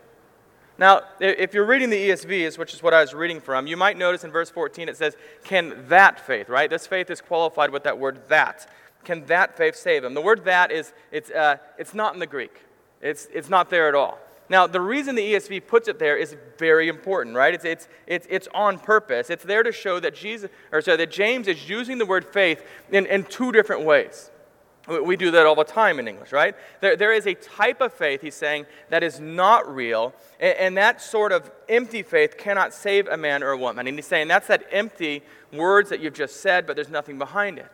Now, 0.76 1.02
if 1.20 1.54
you're 1.54 1.66
reading 1.66 1.90
the 1.90 2.08
ESV, 2.10 2.58
which 2.58 2.74
is 2.74 2.82
what 2.82 2.92
I 2.92 3.00
was 3.00 3.14
reading 3.14 3.40
from, 3.40 3.66
you 3.66 3.76
might 3.76 3.96
notice 3.96 4.24
in 4.24 4.32
verse 4.32 4.50
14 4.50 4.88
it 4.88 4.96
says, 4.96 5.16
Can 5.44 5.86
that 5.88 6.18
faith, 6.18 6.48
right? 6.48 6.68
This 6.68 6.86
faith 6.86 7.10
is 7.10 7.20
qualified 7.20 7.70
with 7.70 7.84
that 7.84 7.98
word 7.98 8.28
that. 8.28 8.68
Can 9.04 9.24
that 9.26 9.56
faith 9.56 9.76
save 9.76 10.02
them? 10.02 10.14
The 10.14 10.20
word 10.20 10.44
that 10.46 10.72
is, 10.72 10.92
it's, 11.12 11.30
uh, 11.30 11.58
it's 11.78 11.94
not 11.94 12.14
in 12.14 12.20
the 12.20 12.26
Greek, 12.26 12.62
it's, 13.00 13.28
it's 13.32 13.48
not 13.48 13.70
there 13.70 13.88
at 13.88 13.94
all. 13.94 14.18
Now, 14.48 14.66
the 14.66 14.80
reason 14.80 15.14
the 15.14 15.34
ESV 15.34 15.66
puts 15.66 15.88
it 15.88 15.98
there 15.98 16.18
is 16.18 16.36
very 16.58 16.88
important, 16.88 17.34
right? 17.34 17.54
It's, 17.54 17.64
it's, 17.64 17.88
it's, 18.06 18.26
it's 18.28 18.48
on 18.52 18.78
purpose. 18.78 19.30
It's 19.30 19.44
there 19.44 19.62
to 19.62 19.72
show 19.72 20.00
that, 20.00 20.14
Jesus, 20.14 20.50
or 20.70 20.82
sorry, 20.82 20.98
that 20.98 21.10
James 21.10 21.48
is 21.48 21.66
using 21.68 21.96
the 21.96 22.04
word 22.04 22.26
faith 22.26 22.62
in, 22.90 23.06
in 23.06 23.24
two 23.24 23.52
different 23.52 23.84
ways. 23.84 24.30
We 24.86 25.16
do 25.16 25.30
that 25.30 25.46
all 25.46 25.54
the 25.54 25.64
time 25.64 25.98
in 25.98 26.06
English, 26.06 26.30
right? 26.30 26.54
There, 26.82 26.94
there 26.94 27.12
is 27.12 27.26
a 27.26 27.34
type 27.34 27.80
of 27.80 27.92
faith, 27.92 28.20
he's 28.20 28.34
saying, 28.34 28.66
that 28.90 29.02
is 29.02 29.18
not 29.18 29.72
real, 29.74 30.14
and, 30.38 30.58
and, 30.58 30.76
that 30.76 31.00
sort 31.00 31.32
of 31.32 31.50
empty 31.70 32.02
faith 32.02 32.36
cannot 32.36 32.74
save 32.74 33.06
a 33.08 33.16
man 33.16 33.42
or 33.42 33.50
a 33.50 33.56
woman. 33.56 33.86
And 33.86 33.96
he's 33.96 34.06
saying 34.06 34.28
that's 34.28 34.48
that 34.48 34.64
empty 34.70 35.22
words 35.52 35.88
that 35.88 36.00
you've 36.00 36.14
just 36.14 36.42
said, 36.42 36.66
but 36.66 36.76
there's 36.76 36.90
nothing 36.90 37.18
behind 37.18 37.58
it. 37.58 37.72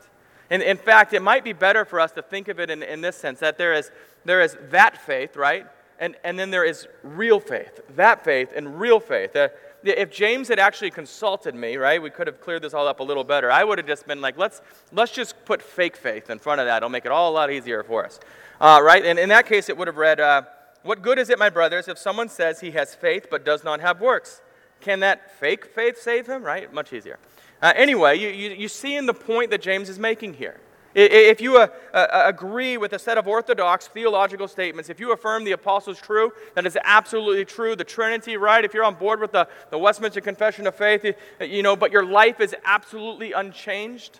And 0.50 0.62
in 0.62 0.76
fact, 0.76 1.12
it 1.12 1.22
might 1.22 1.42
be 1.42 1.52
better 1.52 1.84
for 1.84 1.98
us 1.98 2.12
to 2.12 2.22
think 2.22 2.46
of 2.46 2.60
it 2.60 2.70
in, 2.70 2.82
in 2.82 3.00
this 3.00 3.16
sense 3.16 3.40
that 3.40 3.58
there 3.58 3.72
is, 3.72 3.90
there 4.24 4.40
is 4.40 4.56
that 4.70 4.96
faith, 4.96 5.36
right? 5.36 5.66
And, 5.98 6.16
and 6.24 6.38
then 6.38 6.50
there 6.50 6.64
is 6.64 6.86
real 7.02 7.40
faith. 7.40 7.80
That 7.96 8.24
faith 8.24 8.50
and 8.54 8.80
real 8.80 9.00
faith. 9.00 9.34
Uh, 9.34 9.48
if 9.82 10.10
James 10.10 10.48
had 10.48 10.58
actually 10.58 10.90
consulted 10.90 11.54
me, 11.54 11.76
right, 11.76 12.00
we 12.00 12.10
could 12.10 12.26
have 12.26 12.40
cleared 12.40 12.62
this 12.62 12.74
all 12.74 12.86
up 12.86 13.00
a 13.00 13.02
little 13.02 13.24
better. 13.24 13.50
I 13.50 13.64
would 13.64 13.78
have 13.78 13.86
just 13.86 14.06
been 14.06 14.20
like, 14.20 14.36
let's, 14.36 14.60
let's 14.92 15.12
just 15.12 15.34
put 15.44 15.62
fake 15.62 15.96
faith 15.96 16.30
in 16.30 16.38
front 16.38 16.60
of 16.60 16.66
that. 16.66 16.78
It'll 16.78 16.88
make 16.88 17.06
it 17.06 17.12
all 17.12 17.30
a 17.30 17.34
lot 17.34 17.50
easier 17.50 17.82
for 17.82 18.04
us. 18.04 18.20
Uh, 18.60 18.80
right? 18.82 19.04
And 19.04 19.18
in 19.18 19.28
that 19.30 19.46
case, 19.46 19.68
it 19.68 19.76
would 19.76 19.88
have 19.88 19.96
read, 19.96 20.20
uh, 20.20 20.42
What 20.82 21.02
good 21.02 21.18
is 21.18 21.30
it, 21.30 21.38
my 21.38 21.50
brothers, 21.50 21.88
if 21.88 21.98
someone 21.98 22.28
says 22.28 22.60
he 22.60 22.72
has 22.72 22.94
faith 22.94 23.28
but 23.30 23.44
does 23.44 23.64
not 23.64 23.80
have 23.80 24.00
works? 24.00 24.42
Can 24.80 25.00
that 25.00 25.38
fake 25.38 25.66
faith 25.66 26.00
save 26.00 26.26
him? 26.26 26.42
Right? 26.42 26.72
Much 26.72 26.92
easier. 26.92 27.18
Uh, 27.62 27.72
anyway, 27.76 28.18
you, 28.18 28.28
you, 28.28 28.50
you 28.50 28.68
see 28.68 28.96
in 28.96 29.06
the 29.06 29.14
point 29.14 29.50
that 29.50 29.60
James 29.60 29.88
is 29.88 29.98
making 29.98 30.34
here. 30.34 30.60
If 30.94 31.40
you 31.40 31.56
uh, 31.58 31.68
uh, 31.94 32.22
agree 32.26 32.76
with 32.76 32.92
a 32.92 32.98
set 32.98 33.16
of 33.16 33.28
orthodox 33.28 33.86
theological 33.86 34.48
statements, 34.48 34.90
if 34.90 34.98
you 34.98 35.12
affirm 35.12 35.44
the 35.44 35.52
apostles 35.52 36.00
true, 36.00 36.32
that 36.54 36.66
is 36.66 36.76
absolutely 36.82 37.44
true, 37.44 37.76
the 37.76 37.84
Trinity, 37.84 38.36
right? 38.36 38.64
If 38.64 38.74
you're 38.74 38.84
on 38.84 38.96
board 38.96 39.20
with 39.20 39.30
the, 39.30 39.46
the 39.70 39.78
Westminster 39.78 40.20
Confession 40.20 40.66
of 40.66 40.74
Faith, 40.74 41.14
you 41.40 41.62
know, 41.62 41.76
but 41.76 41.92
your 41.92 42.04
life 42.04 42.40
is 42.40 42.56
absolutely 42.64 43.32
unchanged, 43.32 44.18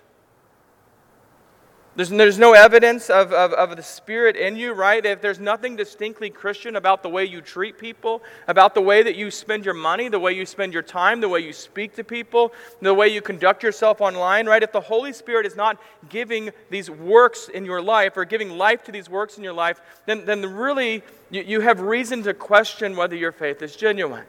There's, 1.97 2.09
there's 2.09 2.38
no 2.38 2.52
evidence 2.52 3.11
of, 3.11 3.32
of, 3.32 3.52
of 3.52 3.76
the 3.76 3.82
Spirit 3.82 4.37
in 4.37 4.54
you, 4.54 4.73
right? 4.73 5.04
If 5.04 5.20
there's 5.20 5.40
nothing 5.40 5.75
distinctly 5.75 6.30
Christian 6.30 6.76
about 6.76 7.02
the 7.02 7.09
way 7.09 7.25
you 7.25 7.40
treat 7.40 7.78
people, 7.78 8.23
about 8.47 8.75
the 8.75 8.80
way 8.80 9.02
that 9.02 9.16
you 9.16 9.28
spend 9.32 9.64
your 9.64 9.75
money, 9.75 10.09
the 10.09 10.18
way 10.20 10.32
you 10.32 10.47
spend 10.47 10.73
your 10.73 10.85
time, 10.85 11.20
the 11.20 11.28
way 11.28 11.40
you 11.40 11.52
speak 11.52 11.97
to 11.97 12.04
people, 12.04 12.52
the 12.80 12.94
way 12.94 13.09
you 13.09 13.20
conduct 13.20 13.64
yourself 13.64 14.00
online, 14.00 14.47
right? 14.47 14.62
If 14.62 14.70
the 14.70 14.80
Holy 14.80 15.12
Spirit 15.12 15.47
is 15.47 15.56
not 15.56 15.82
giving 16.09 16.50
these 16.70 16.88
works 16.88 17.49
in 17.49 17.64
your 17.64 17.82
life 17.82 18.16
or 18.16 18.25
giving 18.25 18.50
life 18.50 18.85
to 18.85 18.92
these 18.92 19.11
works 19.11 19.37
in 19.37 19.42
your 19.42 19.52
life, 19.52 19.80
then, 20.06 20.25
then 20.25 20.47
really 20.54 21.02
you, 21.28 21.42
you 21.42 21.61
have 21.61 21.80
reason 21.80 22.23
to 22.23 22.35
question 22.35 22.94
whether 22.94 23.16
your 23.16 23.32
faith 23.32 23.62
is 23.62 23.75
genuine. 23.75 24.26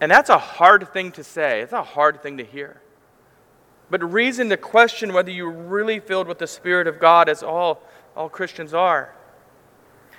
And 0.00 0.10
that's 0.10 0.30
a 0.30 0.38
hard 0.38 0.90
thing 0.94 1.12
to 1.12 1.22
say, 1.22 1.60
it's 1.60 1.74
a 1.74 1.82
hard 1.82 2.22
thing 2.22 2.38
to 2.38 2.44
hear 2.44 2.80
but 3.90 4.12
reason 4.12 4.48
to 4.48 4.56
question 4.56 5.12
whether 5.12 5.30
you're 5.30 5.50
really 5.50 6.00
filled 6.00 6.26
with 6.26 6.38
the 6.38 6.46
Spirit 6.46 6.86
of 6.86 6.98
God, 6.98 7.28
as 7.28 7.42
all, 7.42 7.82
all 8.16 8.28
Christians 8.28 8.74
are. 8.74 9.14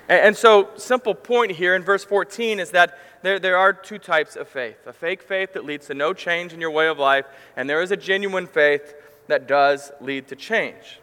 And, 0.08 0.20
and 0.20 0.36
so, 0.36 0.70
simple 0.76 1.14
point 1.14 1.52
here 1.52 1.74
in 1.74 1.82
verse 1.82 2.04
14 2.04 2.60
is 2.60 2.70
that 2.70 2.98
there, 3.22 3.38
there 3.38 3.56
are 3.56 3.72
two 3.72 3.98
types 3.98 4.36
of 4.36 4.48
faith 4.48 4.86
a 4.86 4.92
fake 4.92 5.22
faith 5.22 5.52
that 5.52 5.64
leads 5.64 5.86
to 5.88 5.94
no 5.94 6.12
change 6.12 6.52
in 6.52 6.60
your 6.60 6.70
way 6.70 6.88
of 6.88 6.98
life, 6.98 7.26
and 7.56 7.68
there 7.68 7.82
is 7.82 7.90
a 7.90 7.96
genuine 7.96 8.46
faith 8.46 8.94
that 9.26 9.46
does 9.46 9.92
lead 10.00 10.28
to 10.28 10.36
change. 10.36 11.00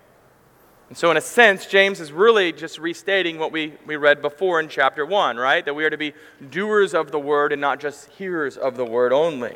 And 0.90 0.98
so, 0.98 1.10
in 1.10 1.18
a 1.18 1.22
sense, 1.22 1.66
James 1.66 2.00
is 2.00 2.12
really 2.12 2.52
just 2.52 2.78
restating 2.78 3.40
what 3.40 3.52
we, 3.52 3.74
we 3.86 3.96
read 3.96 4.22
before 4.22 4.60
in 4.60 4.70
chapter 4.70 5.06
1, 5.06 5.38
right? 5.38 5.66
That 5.66 5.74
we 5.74 5.84
are 5.84 5.90
to 5.90 5.98
be 5.98 6.14
doers 6.50 6.94
of 6.94 7.12
the 7.12 7.20
word 7.20 7.52
and 7.52 7.62
not 7.62 7.80
just 7.80 8.10
hearers 8.12 8.56
of 8.56 8.78
the 8.78 8.86
word 8.86 9.12
only. 9.12 9.56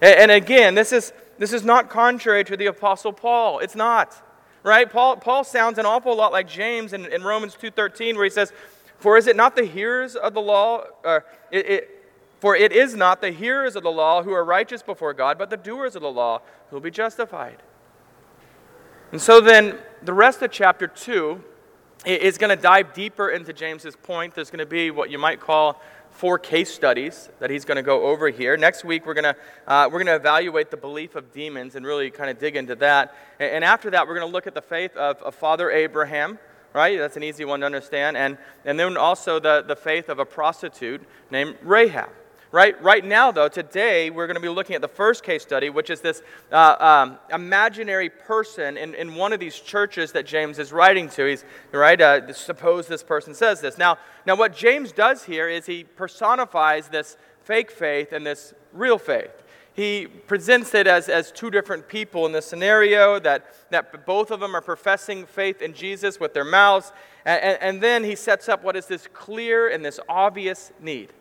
And, 0.00 0.14
and 0.18 0.30
again, 0.30 0.74
this 0.74 0.92
is 0.92 1.12
this 1.38 1.52
is 1.52 1.64
not 1.64 1.90
contrary 1.90 2.44
to 2.44 2.56
the 2.56 2.66
Apostle 2.66 3.12
Paul. 3.12 3.58
It's 3.58 3.74
not. 3.74 4.20
Right? 4.62 4.90
Paul, 4.90 5.16
Paul 5.16 5.44
sounds 5.44 5.78
an 5.78 5.86
awful 5.86 6.16
lot 6.16 6.32
like 6.32 6.48
James 6.48 6.92
in, 6.92 7.06
in 7.06 7.22
Romans 7.22 7.56
2.13 7.60 8.14
where 8.14 8.24
he 8.24 8.30
says, 8.30 8.52
For 8.98 9.16
is 9.16 9.26
it 9.26 9.34
not 9.34 9.56
the 9.56 9.64
hearers 9.64 10.14
of 10.14 10.34
the 10.34 10.40
law, 10.40 10.84
uh, 11.04 11.20
it, 11.50 11.66
it, 11.66 12.04
for 12.38 12.54
it 12.54 12.72
is 12.72 12.94
not 12.94 13.20
the 13.20 13.30
hearers 13.30 13.74
of 13.74 13.82
the 13.82 13.90
law 13.90 14.22
who 14.22 14.32
are 14.32 14.44
righteous 14.44 14.82
before 14.82 15.14
God, 15.14 15.38
but 15.38 15.50
the 15.50 15.56
doers 15.56 15.96
of 15.96 16.02
the 16.02 16.10
law 16.10 16.42
who 16.70 16.76
will 16.76 16.80
be 16.80 16.90
justified. 16.90 17.62
And 19.10 19.20
so 19.20 19.40
then, 19.40 19.78
the 20.02 20.12
rest 20.12 20.42
of 20.42 20.50
chapter 20.50 20.86
2 20.86 21.42
is 22.04 22.38
going 22.38 22.56
to 22.56 22.60
dive 22.60 22.92
deeper 22.94 23.30
into 23.30 23.52
James's 23.52 23.94
point. 23.94 24.34
There's 24.34 24.50
going 24.50 24.58
to 24.58 24.66
be 24.66 24.90
what 24.90 25.10
you 25.10 25.18
might 25.18 25.38
call 25.38 25.80
four 26.12 26.38
case 26.38 26.72
studies 26.72 27.28
that 27.40 27.50
he's 27.50 27.64
going 27.64 27.76
to 27.76 27.82
go 27.82 28.06
over 28.06 28.28
here. 28.28 28.56
Next 28.56 28.84
week, 28.84 29.06
we're 29.06 29.14
going 29.14 29.34
to, 29.34 29.36
uh, 29.66 29.88
we're 29.90 29.98
going 29.98 30.06
to 30.06 30.14
evaluate 30.14 30.70
the 30.70 30.76
belief 30.76 31.16
of 31.16 31.32
demons 31.32 31.74
and 31.74 31.84
really 31.84 32.10
kind 32.10 32.30
of 32.30 32.38
dig 32.38 32.54
into 32.54 32.74
that. 32.76 33.14
And, 33.40 33.64
after 33.64 33.90
that, 33.90 34.06
we're 34.06 34.14
going 34.14 34.26
to 34.26 34.32
look 34.32 34.46
at 34.46 34.54
the 34.54 34.62
faith 34.62 34.96
of, 34.96 35.20
of 35.22 35.34
Father 35.34 35.70
Abraham, 35.70 36.38
right? 36.72 36.98
That's 36.98 37.16
an 37.16 37.22
easy 37.22 37.44
one 37.44 37.60
to 37.60 37.66
understand. 37.66 38.16
And, 38.16 38.38
and 38.64 38.78
then 38.78 38.96
also 38.96 39.40
the, 39.40 39.64
the 39.66 39.76
faith 39.76 40.08
of 40.08 40.18
a 40.18 40.24
prostitute 40.24 41.02
named 41.30 41.56
Rahab. 41.62 42.10
Right, 42.52 42.80
right 42.82 43.02
now, 43.02 43.32
though, 43.32 43.48
today 43.48 44.10
we're 44.10 44.26
going 44.26 44.34
to 44.34 44.40
be 44.42 44.50
looking 44.50 44.76
at 44.76 44.82
the 44.82 44.88
first 44.88 45.24
case 45.24 45.42
study, 45.42 45.70
which 45.70 45.88
is 45.88 46.02
this 46.02 46.20
uh, 46.52 46.76
um, 46.78 47.18
imaginary 47.32 48.10
person 48.10 48.76
in, 48.76 48.94
in 48.94 49.14
one 49.14 49.32
of 49.32 49.40
these 49.40 49.58
churches 49.58 50.12
that 50.12 50.26
James 50.26 50.58
is 50.58 50.70
writing 50.70 51.08
to. 51.08 51.24
He's 51.24 51.46
right. 51.72 51.98
Uh, 51.98 52.30
suppose 52.34 52.88
this 52.88 53.02
person 53.02 53.32
says 53.32 53.62
this. 53.62 53.78
Now, 53.78 53.96
now, 54.26 54.36
what 54.36 54.54
James 54.54 54.92
does 54.92 55.24
here 55.24 55.48
is 55.48 55.64
he 55.64 55.84
personifies 55.84 56.88
this 56.88 57.16
fake 57.42 57.70
faith 57.70 58.12
and 58.12 58.26
this 58.26 58.52
real 58.74 58.98
faith. 58.98 59.32
He 59.72 60.06
presents 60.06 60.74
it 60.74 60.86
as, 60.86 61.08
as 61.08 61.32
two 61.32 61.50
different 61.50 61.88
people 61.88 62.26
in 62.26 62.32
this 62.32 62.44
scenario, 62.44 63.18
that, 63.20 63.46
that 63.70 64.04
both 64.04 64.30
of 64.30 64.40
them 64.40 64.54
are 64.54 64.60
professing 64.60 65.24
faith 65.24 65.62
in 65.62 65.72
Jesus 65.72 66.20
with 66.20 66.34
their 66.34 66.44
mouths. 66.44 66.92
And, 67.24 67.42
and, 67.42 67.62
and 67.62 67.80
then 67.82 68.04
he 68.04 68.14
sets 68.14 68.50
up 68.50 68.62
what 68.62 68.76
is 68.76 68.84
this 68.84 69.08
clear 69.14 69.68
and 69.68 69.82
this 69.82 69.98
obvious 70.06 70.70
need. 70.82 71.14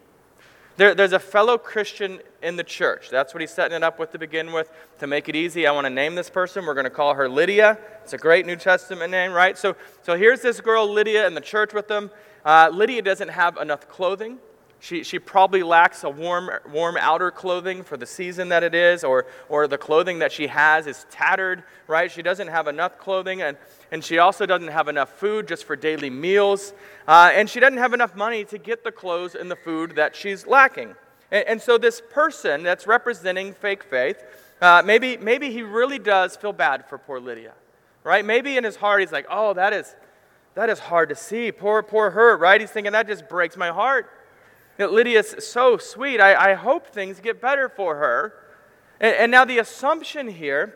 There, 0.77 0.95
there's 0.95 1.13
a 1.13 1.19
fellow 1.19 1.57
Christian 1.57 2.19
in 2.41 2.55
the 2.55 2.63
church. 2.63 3.09
That's 3.09 3.33
what 3.33 3.41
he's 3.41 3.51
setting 3.51 3.75
it 3.75 3.83
up 3.83 3.99
with 3.99 4.11
to 4.11 4.17
begin 4.17 4.51
with. 4.51 4.71
To 4.99 5.07
make 5.07 5.29
it 5.29 5.35
easy, 5.35 5.67
I 5.67 5.71
want 5.71 5.85
to 5.85 5.89
name 5.89 6.15
this 6.15 6.29
person. 6.29 6.65
We're 6.65 6.73
going 6.73 6.85
to 6.85 6.89
call 6.89 7.13
her 7.13 7.27
Lydia. 7.27 7.77
It's 8.03 8.13
a 8.13 8.17
great 8.17 8.45
New 8.45 8.55
Testament 8.55 9.11
name, 9.11 9.31
right? 9.31 9.57
So, 9.57 9.75
so 10.01 10.15
here's 10.15 10.41
this 10.41 10.61
girl, 10.61 10.91
Lydia, 10.91 11.27
in 11.27 11.33
the 11.33 11.41
church 11.41 11.73
with 11.73 11.87
them. 11.87 12.09
Uh, 12.45 12.69
Lydia 12.73 13.01
doesn't 13.01 13.29
have 13.29 13.57
enough 13.57 13.87
clothing. 13.89 14.37
She, 14.81 15.03
she 15.03 15.19
probably 15.19 15.61
lacks 15.61 16.03
a 16.03 16.09
warm, 16.09 16.49
warm 16.73 16.97
outer 16.97 17.29
clothing 17.29 17.83
for 17.83 17.97
the 17.97 18.07
season 18.07 18.49
that 18.49 18.63
it 18.63 18.73
is, 18.73 19.03
or, 19.03 19.27
or 19.47 19.67
the 19.67 19.77
clothing 19.77 20.17
that 20.19 20.31
she 20.31 20.47
has 20.47 20.87
is 20.87 21.05
tattered, 21.11 21.61
right? 21.85 22.11
She 22.11 22.23
doesn't 22.23 22.47
have 22.47 22.67
enough 22.67 22.97
clothing, 22.97 23.43
and, 23.43 23.57
and 23.91 24.03
she 24.03 24.17
also 24.17 24.47
doesn't 24.47 24.69
have 24.69 24.87
enough 24.87 25.19
food 25.19 25.47
just 25.47 25.65
for 25.65 25.75
daily 25.75 26.09
meals. 26.09 26.73
Uh, 27.07 27.29
and 27.31 27.47
she 27.47 27.59
doesn't 27.59 27.77
have 27.77 27.93
enough 27.93 28.15
money 28.15 28.43
to 28.45 28.57
get 28.57 28.83
the 28.83 28.91
clothes 28.91 29.35
and 29.35 29.51
the 29.51 29.55
food 29.55 29.97
that 29.97 30.15
she's 30.15 30.47
lacking. 30.47 30.95
And, 31.29 31.47
and 31.47 31.61
so, 31.61 31.77
this 31.77 32.01
person 32.11 32.63
that's 32.63 32.87
representing 32.87 33.53
fake 33.53 33.83
faith, 33.83 34.23
uh, 34.63 34.81
maybe, 34.83 35.15
maybe 35.15 35.51
he 35.51 35.61
really 35.61 35.99
does 35.99 36.35
feel 36.35 36.53
bad 36.53 36.89
for 36.89 36.97
poor 36.97 37.19
Lydia, 37.19 37.53
right? 38.03 38.25
Maybe 38.25 38.57
in 38.57 38.63
his 38.63 38.77
heart 38.77 39.01
he's 39.01 39.11
like, 39.11 39.27
oh, 39.29 39.53
that 39.53 39.73
is, 39.73 39.95
that 40.55 40.71
is 40.71 40.79
hard 40.79 41.09
to 41.09 41.15
see. 41.15 41.51
Poor, 41.51 41.83
poor 41.83 42.09
her, 42.09 42.35
right? 42.35 42.59
He's 42.59 42.71
thinking, 42.71 42.93
that 42.93 43.05
just 43.05 43.29
breaks 43.29 43.55
my 43.55 43.69
heart. 43.69 44.09
Lydia's 44.87 45.35
so 45.45 45.77
sweet. 45.77 46.19
I, 46.19 46.51
I 46.51 46.53
hope 46.53 46.87
things 46.87 47.19
get 47.19 47.41
better 47.41 47.69
for 47.69 47.95
her. 47.97 48.33
And, 48.99 49.15
and 49.15 49.31
now 49.31 49.45
the 49.45 49.59
assumption 49.59 50.27
here 50.27 50.75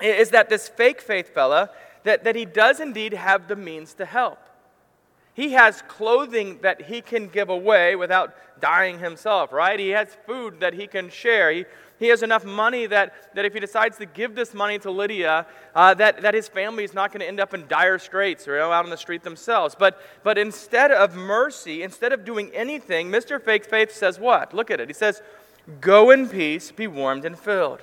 is 0.00 0.30
that 0.30 0.48
this 0.48 0.68
fake 0.68 1.00
faith 1.00 1.32
fella, 1.32 1.70
that, 2.04 2.24
that 2.24 2.36
he 2.36 2.44
does 2.44 2.80
indeed 2.80 3.14
have 3.14 3.48
the 3.48 3.56
means 3.56 3.94
to 3.94 4.04
help. 4.04 4.38
He 5.34 5.52
has 5.52 5.82
clothing 5.86 6.60
that 6.62 6.82
he 6.82 7.02
can 7.02 7.28
give 7.28 7.50
away 7.50 7.94
without 7.94 8.34
dying 8.60 8.98
himself, 8.98 9.52
right? 9.52 9.78
He 9.78 9.90
has 9.90 10.08
food 10.26 10.60
that 10.60 10.72
he 10.72 10.86
can 10.86 11.10
share. 11.10 11.52
He, 11.52 11.66
he 11.98 12.08
has 12.08 12.22
enough 12.22 12.44
money 12.44 12.86
that, 12.86 13.34
that 13.34 13.44
if 13.44 13.54
he 13.54 13.60
decides 13.60 13.96
to 13.98 14.06
give 14.06 14.34
this 14.34 14.52
money 14.52 14.78
to 14.80 14.90
Lydia, 14.90 15.46
uh, 15.74 15.94
that, 15.94 16.22
that 16.22 16.34
his 16.34 16.48
family 16.48 16.84
is 16.84 16.92
not 16.92 17.10
going 17.10 17.20
to 17.20 17.26
end 17.26 17.40
up 17.40 17.54
in 17.54 17.66
dire 17.68 17.98
straits 17.98 18.46
or 18.46 18.58
out 18.58 18.84
on 18.84 18.90
the 18.90 18.96
street 18.96 19.22
themselves. 19.22 19.74
But, 19.78 20.00
but 20.22 20.36
instead 20.38 20.90
of 20.90 21.16
mercy, 21.16 21.82
instead 21.82 22.12
of 22.12 22.24
doing 22.24 22.50
anything, 22.54 23.10
Mr. 23.10 23.42
Fake 23.42 23.64
Faith 23.64 23.92
says 23.92 24.18
what? 24.18 24.52
Look 24.52 24.70
at 24.70 24.80
it. 24.80 24.88
He 24.88 24.94
says, 24.94 25.22
Go 25.80 26.10
in 26.10 26.28
peace, 26.28 26.70
be 26.70 26.86
warmed 26.86 27.24
and 27.24 27.36
filled. 27.36 27.80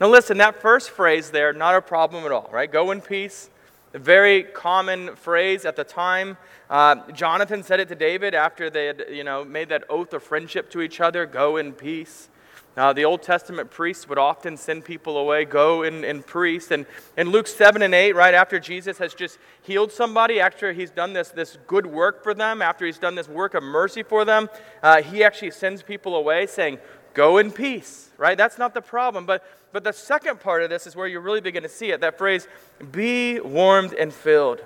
Now, 0.00 0.08
listen, 0.08 0.38
that 0.38 0.60
first 0.60 0.90
phrase 0.90 1.30
there, 1.30 1.52
not 1.52 1.74
a 1.74 1.80
problem 1.80 2.24
at 2.24 2.32
all, 2.32 2.50
right? 2.52 2.70
Go 2.70 2.90
in 2.90 3.00
peace. 3.00 3.48
A 3.94 3.98
very 3.98 4.42
common 4.42 5.14
phrase 5.16 5.64
at 5.64 5.76
the 5.76 5.84
time. 5.84 6.36
Uh, 6.68 6.96
Jonathan 7.12 7.62
said 7.62 7.80
it 7.80 7.88
to 7.88 7.94
David 7.94 8.34
after 8.34 8.68
they 8.68 8.86
had, 8.86 9.04
you 9.10 9.24
know, 9.24 9.44
made 9.44 9.68
that 9.68 9.84
oath 9.88 10.12
of 10.12 10.22
friendship 10.22 10.68
to 10.70 10.82
each 10.82 11.00
other 11.00 11.24
go 11.24 11.56
in 11.56 11.72
peace. 11.72 12.28
Uh, 12.76 12.92
the 12.92 13.06
Old 13.06 13.22
Testament 13.22 13.70
priests 13.70 14.06
would 14.06 14.18
often 14.18 14.56
send 14.56 14.84
people 14.84 15.16
away, 15.16 15.46
go 15.46 15.82
and, 15.82 16.04
and 16.04 16.24
priest. 16.26 16.70
And 16.70 16.84
in 17.16 17.30
Luke 17.30 17.46
7 17.46 17.80
and 17.80 17.94
8, 17.94 18.12
right 18.12 18.34
after 18.34 18.60
Jesus 18.60 18.98
has 18.98 19.14
just 19.14 19.38
healed 19.62 19.90
somebody, 19.90 20.40
after 20.40 20.74
he's 20.74 20.90
done 20.90 21.14
this, 21.14 21.30
this 21.30 21.56
good 21.66 21.86
work 21.86 22.22
for 22.22 22.34
them, 22.34 22.60
after 22.60 22.84
he's 22.84 22.98
done 22.98 23.14
this 23.14 23.28
work 23.28 23.54
of 23.54 23.62
mercy 23.62 24.02
for 24.02 24.26
them, 24.26 24.50
uh, 24.82 25.00
he 25.00 25.24
actually 25.24 25.52
sends 25.52 25.82
people 25.82 26.16
away 26.16 26.46
saying, 26.46 26.78
Go 27.14 27.38
in 27.38 27.50
peace, 27.50 28.10
right? 28.18 28.36
That's 28.36 28.58
not 28.58 28.74
the 28.74 28.82
problem. 28.82 29.24
But, 29.24 29.42
but 29.72 29.82
the 29.82 29.92
second 29.92 30.38
part 30.38 30.62
of 30.62 30.68
this 30.68 30.86
is 30.86 30.94
where 30.94 31.06
you 31.06 31.18
really 31.18 31.40
begin 31.40 31.62
to 31.62 31.68
see 31.68 31.90
it 31.90 32.02
that 32.02 32.18
phrase, 32.18 32.46
be 32.92 33.40
warmed 33.40 33.94
and 33.94 34.12
filled. 34.12 34.60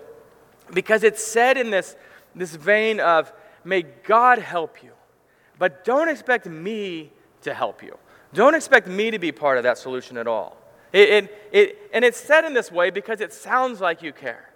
Because 0.74 1.04
it's 1.04 1.24
said 1.24 1.56
in 1.56 1.70
this, 1.70 1.94
this 2.34 2.56
vein 2.56 2.98
of, 2.98 3.32
may 3.62 3.82
God 3.82 4.40
help 4.40 4.82
you, 4.82 4.90
but 5.60 5.84
don't 5.84 6.08
expect 6.08 6.46
me 6.46 7.12
to 7.42 7.54
help 7.54 7.82
you. 7.82 7.96
Don't 8.32 8.54
expect 8.54 8.86
me 8.86 9.10
to 9.10 9.18
be 9.18 9.32
part 9.32 9.58
of 9.58 9.64
that 9.64 9.78
solution 9.78 10.16
at 10.16 10.26
all. 10.26 10.56
It, 10.92 11.08
it, 11.08 11.48
it, 11.52 11.78
and 11.92 12.04
it's 12.04 12.18
said 12.18 12.44
in 12.44 12.54
this 12.54 12.70
way 12.70 12.90
because 12.90 13.20
it 13.20 13.32
sounds 13.32 13.80
like 13.80 14.02
you 14.02 14.12
care. 14.12 14.50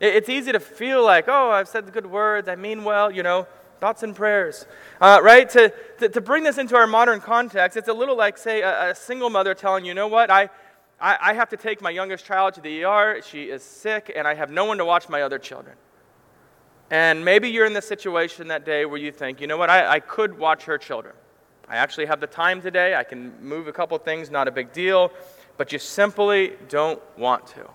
It, 0.00 0.14
it's 0.14 0.28
easy 0.28 0.52
to 0.52 0.60
feel 0.60 1.02
like, 1.04 1.26
oh, 1.28 1.50
I've 1.50 1.68
said 1.68 1.86
the 1.86 1.92
good 1.92 2.06
words, 2.06 2.48
I 2.48 2.56
mean 2.56 2.84
well, 2.84 3.10
you 3.10 3.22
know, 3.22 3.46
thoughts 3.80 4.02
and 4.02 4.14
prayers. 4.14 4.66
Uh, 5.00 5.20
right? 5.22 5.48
To, 5.50 5.72
to, 5.98 6.08
to, 6.08 6.20
bring 6.20 6.44
this 6.44 6.58
into 6.58 6.76
our 6.76 6.86
modern 6.86 7.20
context, 7.20 7.76
it's 7.76 7.88
a 7.88 7.92
little 7.92 8.16
like, 8.16 8.38
say, 8.38 8.62
a, 8.62 8.90
a 8.90 8.94
single 8.94 9.30
mother 9.30 9.54
telling 9.54 9.84
you, 9.84 9.94
know 9.94 10.08
what, 10.08 10.30
I, 10.30 10.48
I, 11.00 11.18
I 11.20 11.34
have 11.34 11.48
to 11.50 11.56
take 11.56 11.82
my 11.82 11.90
youngest 11.90 12.24
child 12.24 12.54
to 12.54 12.60
the 12.60 12.84
ER, 12.84 13.20
she 13.22 13.44
is 13.44 13.62
sick, 13.62 14.12
and 14.14 14.26
I 14.26 14.34
have 14.34 14.50
no 14.50 14.64
one 14.64 14.78
to 14.78 14.84
watch 14.84 15.08
my 15.08 15.22
other 15.22 15.38
children. 15.38 15.76
And 16.90 17.24
maybe 17.24 17.48
you're 17.48 17.66
in 17.66 17.72
the 17.72 17.82
situation 17.82 18.48
that 18.48 18.64
day 18.64 18.84
where 18.84 18.98
you 18.98 19.10
think, 19.10 19.40
you 19.40 19.46
know 19.46 19.56
what, 19.56 19.70
I, 19.70 19.94
I 19.94 20.00
could 20.00 20.38
watch 20.38 20.64
her 20.64 20.78
children. 20.78 21.14
I 21.68 21.76
actually 21.76 22.06
have 22.06 22.20
the 22.20 22.26
time 22.26 22.60
today. 22.62 22.94
I 22.94 23.04
can 23.04 23.32
move 23.42 23.68
a 23.68 23.72
couple 23.72 23.96
things, 23.98 24.30
not 24.30 24.48
a 24.48 24.50
big 24.50 24.72
deal. 24.72 25.12
But 25.56 25.72
you 25.72 25.78
simply 25.78 26.52
don't 26.68 27.00
want 27.16 27.46
to. 27.48 27.68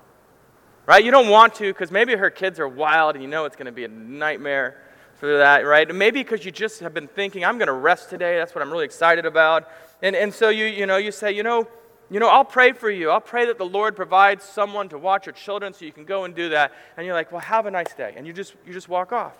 Right? 0.86 1.03
You 1.03 1.12
don't 1.12 1.29
want 1.29 1.55
to 1.55 1.72
because 1.72 1.91
maybe 1.91 2.15
her 2.15 2.29
kids 2.29 2.60
are 2.60 2.67
wild 2.67 3.15
and 3.15 3.24
you 3.24 3.29
know 3.29 3.46
it's 3.46 3.55
going 3.55 3.67
to 3.67 3.72
be 3.72 3.86
a 3.86 3.88
nightmare 3.88 4.81
for 5.15 5.38
that, 5.38 5.65
right? 5.65 5.93
Maybe 5.93 6.22
because 6.22 6.46
you 6.46 6.51
just 6.51 6.79
have 6.79 6.93
been 6.93 7.08
thinking, 7.08 7.46
I'm 7.46 7.58
going 7.58 7.67
to 7.67 7.74
rest 7.74 8.10
today. 8.10 8.38
That's 8.38 8.55
what 8.55 8.62
I'm 8.62 8.72
really 8.72 8.86
excited 8.86 9.25
about. 9.25 9.69
And, 10.01 10.15
and 10.15 10.34
so 10.34 10.50
you, 10.50 10.65
you 10.65 10.86
know, 10.86 10.98
you 10.98 11.12
say, 11.12 11.31
you 11.31 11.43
know, 11.43 11.67
You 12.12 12.19
know, 12.19 12.27
I'll 12.27 12.46
pray 12.46 12.74
for 12.74 12.89
you. 12.89 13.12
I'll 13.12 13.22
pray 13.22 13.46
that 13.46 13.58
the 13.60 13.65
Lord 13.65 13.96
provides 13.96 14.43
someone 14.43 14.89
to 14.89 14.98
watch 14.98 15.27
your 15.27 15.34
children 15.34 15.74
so 15.74 15.86
you 15.86 15.91
can 15.91 16.05
go 16.05 16.24
and 16.24 16.34
do 16.34 16.50
that. 16.50 16.72
And 16.98 17.05
you're 17.05 17.13
like, 17.13 17.31
well, 17.31 17.41
have 17.41 17.67
a 17.67 17.72
nice 17.72 17.93
day. 17.93 18.13
And 18.17 18.25
you 18.25 18.34
just, 18.34 18.55
you 18.65 18.74
just 18.74 18.89
walk 18.89 19.12
off. 19.12 19.34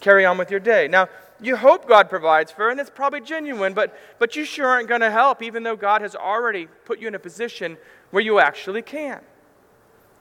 Carry 0.00 0.24
on 0.26 0.36
with 0.36 0.50
your 0.50 0.60
day. 0.60 0.88
Now, 0.88 1.08
you 1.40 1.56
hope 1.56 1.88
God 1.88 2.08
provides 2.08 2.52
for, 2.52 2.70
and 2.70 2.78
it's 2.78 2.90
probably 2.90 3.20
genuine, 3.20 3.74
but, 3.74 3.96
but 4.18 4.36
you 4.36 4.44
sure 4.44 4.66
aren't 4.66 4.88
going 4.88 5.00
to 5.00 5.10
help, 5.10 5.42
even 5.42 5.62
though 5.62 5.76
God 5.76 6.00
has 6.00 6.14
already 6.14 6.68
put 6.84 7.00
you 7.00 7.08
in 7.08 7.14
a 7.14 7.18
position 7.18 7.76
where 8.10 8.22
you 8.22 8.38
actually 8.38 8.82
can. 8.82 9.20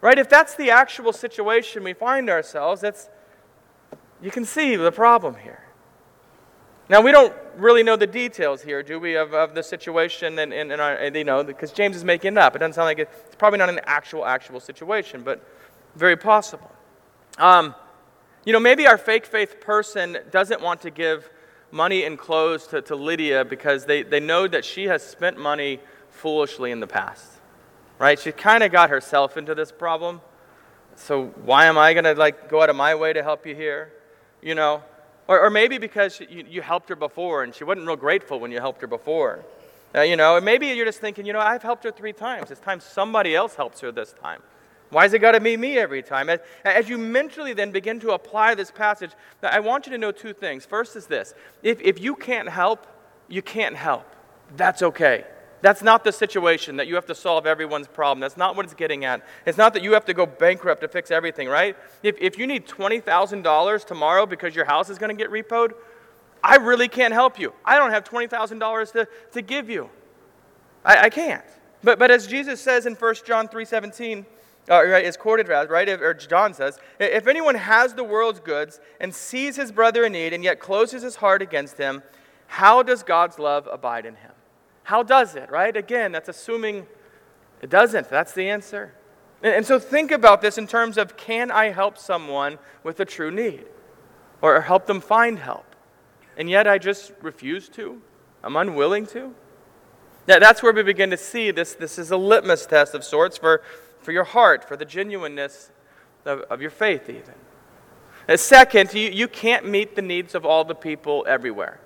Right? 0.01 0.19
If 0.19 0.27
that's 0.27 0.55
the 0.55 0.71
actual 0.71 1.13
situation 1.13 1.83
we 1.83 1.93
find 1.93 2.29
ourselves, 2.29 2.81
that's, 2.81 3.09
you 4.21 4.31
can 4.31 4.43
see 4.43 4.75
the 4.75 4.91
problem 4.91 5.35
here. 5.35 5.63
Now, 6.89 6.99
we 7.01 7.11
don't 7.11 7.33
really 7.55 7.83
know 7.83 7.95
the 7.95 8.07
details 8.07 8.61
here, 8.61 8.83
do 8.83 8.99
we, 8.99 9.15
of, 9.15 9.33
of 9.33 9.55
the 9.55 9.63
situation, 9.63 10.37
and, 10.39 10.51
and, 10.51 10.71
and 10.71 10.81
our, 10.81 11.05
you 11.05 11.23
know, 11.23 11.43
because 11.43 11.71
James 11.71 11.95
is 11.95 12.03
making 12.03 12.33
it 12.33 12.37
up. 12.37 12.55
It 12.55 12.59
doesn't 12.59 12.73
sound 12.73 12.87
like 12.87 12.99
it, 12.99 13.09
it's 13.25 13.35
probably 13.35 13.59
not 13.59 13.69
an 13.69 13.79
actual, 13.85 14.25
actual 14.25 14.59
situation, 14.59 15.23
but 15.23 15.41
very 15.95 16.17
possible. 16.17 16.69
Um, 17.37 17.73
you 18.45 18.53
know, 18.53 18.59
maybe 18.59 18.87
our 18.87 18.97
fake 18.97 19.25
faith 19.25 19.61
person 19.61 20.17
doesn't 20.31 20.61
want 20.61 20.81
to 20.81 20.91
give 20.91 21.29
money 21.71 22.03
and 22.03 22.17
clothes 22.17 22.67
to, 22.67 22.81
to 22.83 22.95
Lydia 22.95 23.45
because 23.45 23.85
they, 23.85 24.03
they 24.03 24.19
know 24.19 24.47
that 24.47 24.65
she 24.65 24.85
has 24.85 25.05
spent 25.05 25.37
money 25.37 25.79
foolishly 26.09 26.71
in 26.71 26.79
the 26.79 26.87
past, 26.87 27.25
right? 27.99 28.19
She 28.19 28.31
kind 28.31 28.63
of 28.63 28.71
got 28.71 28.89
herself 28.89 29.37
into 29.37 29.55
this 29.55 29.71
problem. 29.71 30.21
So 30.95 31.27
why 31.43 31.65
am 31.65 31.77
I 31.77 31.93
going 31.93 32.03
to 32.03 32.13
like 32.13 32.49
go 32.49 32.61
out 32.61 32.69
of 32.69 32.75
my 32.75 32.93
way 32.95 33.13
to 33.13 33.23
help 33.23 33.45
you 33.45 33.55
here? 33.55 33.91
You 34.41 34.55
know, 34.55 34.83
or, 35.27 35.39
or 35.39 35.49
maybe 35.49 35.77
because 35.77 36.19
you, 36.19 36.45
you 36.47 36.61
helped 36.61 36.89
her 36.89 36.95
before 36.95 37.43
and 37.43 37.55
she 37.55 37.63
wasn't 37.63 37.87
real 37.87 37.95
grateful 37.95 38.39
when 38.39 38.51
you 38.51 38.59
helped 38.59 38.81
her 38.81 38.87
before. 38.87 39.43
Uh, 39.95 40.01
you 40.01 40.15
know, 40.15 40.35
and 40.37 40.45
maybe 40.45 40.67
you're 40.67 40.85
just 40.85 40.99
thinking, 40.99 41.25
you 41.25 41.33
know, 41.33 41.39
I've 41.39 41.61
helped 41.63 41.83
her 41.83 41.91
three 41.91 42.13
times. 42.13 42.51
It's 42.51 42.59
time 42.59 42.79
somebody 42.79 43.35
else 43.35 43.55
helps 43.55 43.79
her 43.81 43.91
this 43.91 44.13
time. 44.13 44.41
Why 44.93 45.03
has 45.03 45.13
it 45.13 45.19
got 45.19 45.31
to 45.31 45.39
be 45.39 45.57
me 45.57 45.77
every 45.77 46.03
time? 46.03 46.29
As, 46.29 46.39
as, 46.63 46.87
you 46.87 46.97
mentally 46.97 47.53
then 47.53 47.71
begin 47.71 47.99
to 48.01 48.11
apply 48.11 48.55
this 48.55 48.71
passage, 48.71 49.11
I 49.41 49.59
want 49.59 49.85
you 49.85 49.91
to 49.91 49.97
know 49.97 50.11
two 50.11 50.33
things. 50.33 50.65
First 50.65 50.95
is 50.95 51.07
this 51.07 51.33
if, 51.61 51.81
if 51.81 51.99
you 51.99 52.15
can't 52.15 52.47
help, 52.47 52.87
you 53.27 53.41
can't 53.41 53.75
help. 53.75 54.05
That's 54.55 54.81
okay. 54.81 55.25
That's 55.61 55.81
not 55.81 56.03
the 56.03 56.11
situation 56.11 56.75
that 56.75 56.87
you 56.87 56.95
have 56.95 57.05
to 57.05 57.15
solve 57.15 57.45
everyone's 57.45 57.87
problem. 57.87 58.19
That's 58.19 58.35
not 58.35 58.57
what 58.57 58.65
it's 58.65 58.73
getting 58.73 59.05
at. 59.05 59.25
It's 59.45 59.57
not 59.57 59.73
that 59.73 59.81
you 59.81 59.93
have 59.93 60.03
to 60.05 60.13
go 60.13 60.25
bankrupt 60.25 60.81
to 60.81 60.89
fix 60.89 61.09
everything, 61.09 61.47
right? 61.47 61.77
If, 62.03 62.17
if 62.19 62.37
you 62.37 62.45
need 62.45 62.67
$20,000 62.67 63.85
tomorrow 63.85 64.25
because 64.25 64.55
your 64.55 64.65
house 64.65 64.89
is 64.89 64.97
going 64.97 65.15
to 65.15 65.15
get 65.15 65.31
repoed, 65.31 65.71
I 66.43 66.57
really 66.57 66.89
can't 66.89 67.13
help 67.13 67.39
you. 67.39 67.53
I 67.63 67.77
don't 67.77 67.91
have 67.91 68.03
$20,000 68.03 68.91
to, 68.91 69.07
to 69.31 69.41
give 69.41 69.69
you. 69.69 69.89
I, 70.83 71.05
I 71.05 71.09
can't. 71.09 71.45
But, 71.81 71.97
but 71.97 72.11
as 72.11 72.27
Jesus 72.27 72.59
says 72.59 72.85
in 72.85 72.95
1 72.95 73.15
John 73.25 73.47
3 73.47 73.63
17, 73.63 74.25
uh, 74.69 74.83
right, 74.85 75.03
is 75.03 75.17
quoted 75.17 75.49
right? 75.49 75.89
Or 75.89 76.13
John 76.13 76.53
says, 76.53 76.79
if 76.99 77.27
anyone 77.27 77.55
has 77.55 77.93
the 77.93 78.03
world's 78.03 78.39
goods 78.39 78.79
and 78.99 79.13
sees 79.13 79.55
his 79.55 79.71
brother 79.71 80.05
in 80.05 80.13
need 80.13 80.33
and 80.33 80.43
yet 80.43 80.59
closes 80.59 81.03
his 81.03 81.17
heart 81.17 81.41
against 81.41 81.77
him, 81.77 82.01
how 82.47 82.83
does 82.83 83.03
God's 83.03 83.39
love 83.39 83.67
abide 83.71 84.05
in 84.05 84.15
him? 84.15 84.31
How 84.83 85.03
does 85.03 85.35
it, 85.35 85.49
right? 85.49 85.75
Again, 85.75 86.11
that's 86.11 86.29
assuming 86.29 86.85
it 87.61 87.69
doesn't. 87.69 88.09
That's 88.09 88.33
the 88.33 88.49
answer. 88.49 88.93
And, 89.41 89.55
and 89.55 89.65
so 89.65 89.79
think 89.79 90.11
about 90.11 90.41
this 90.41 90.57
in 90.57 90.67
terms 90.67 90.97
of 90.97 91.17
can 91.17 91.51
I 91.51 91.69
help 91.69 91.97
someone 91.97 92.59
with 92.83 92.99
a 92.99 93.05
true 93.05 93.31
need? 93.31 93.65
Or 94.41 94.61
help 94.61 94.85
them 94.85 95.01
find 95.01 95.39
help? 95.39 95.65
And 96.37 96.49
yet 96.49 96.67
I 96.67 96.77
just 96.77 97.13
refuse 97.21 97.69
to? 97.69 98.01
I'm 98.43 98.55
unwilling 98.55 99.05
to? 99.07 99.33
Now, 100.27 100.39
that's 100.39 100.63
where 100.63 100.73
we 100.73 100.83
begin 100.83 101.09
to 101.09 101.17
see 101.17 101.51
this. 101.51 101.73
This 101.73 101.97
is 101.97 102.11
a 102.11 102.17
litmus 102.17 102.65
test 102.65 102.93
of 102.93 103.03
sorts 103.03 103.37
for 103.37 103.61
for 104.03 104.11
your 104.11 104.23
heart, 104.23 104.67
for 104.67 104.77
the 104.77 104.85
genuineness 104.85 105.71
of, 106.25 106.41
of 106.41 106.61
your 106.61 106.71
faith, 106.71 107.09
even. 107.09 107.33
And 108.27 108.39
second, 108.39 108.93
you, 108.93 109.09
you 109.09 109.27
can't 109.27 109.67
meet 109.67 109.95
the 109.95 110.01
needs 110.01 110.35
of 110.35 110.45
all 110.45 110.63
the 110.63 110.75
people 110.75 111.25
everywhere. 111.27 111.79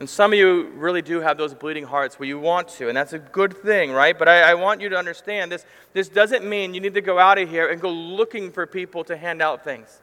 And 0.00 0.08
some 0.08 0.32
of 0.32 0.38
you 0.38 0.70
really 0.76 1.02
do 1.02 1.20
have 1.20 1.36
those 1.36 1.54
bleeding 1.54 1.84
hearts 1.84 2.20
where 2.20 2.28
you 2.28 2.38
want 2.38 2.68
to, 2.68 2.86
and 2.88 2.96
that's 2.96 3.12
a 3.12 3.18
good 3.18 3.56
thing, 3.56 3.90
right? 3.90 4.16
But 4.16 4.28
I, 4.28 4.52
I, 4.52 4.54
want 4.54 4.80
you 4.80 4.88
to 4.90 4.96
understand 4.96 5.50
this, 5.50 5.64
this 5.92 6.08
doesn't 6.08 6.44
mean 6.44 6.72
you 6.72 6.80
need 6.80 6.94
to 6.94 7.00
go 7.00 7.18
out 7.18 7.36
of 7.36 7.48
here 7.48 7.68
and 7.68 7.80
go 7.80 7.90
looking 7.90 8.52
for 8.52 8.64
people 8.64 9.02
to 9.04 9.16
hand 9.16 9.42
out 9.42 9.64
things. 9.64 10.00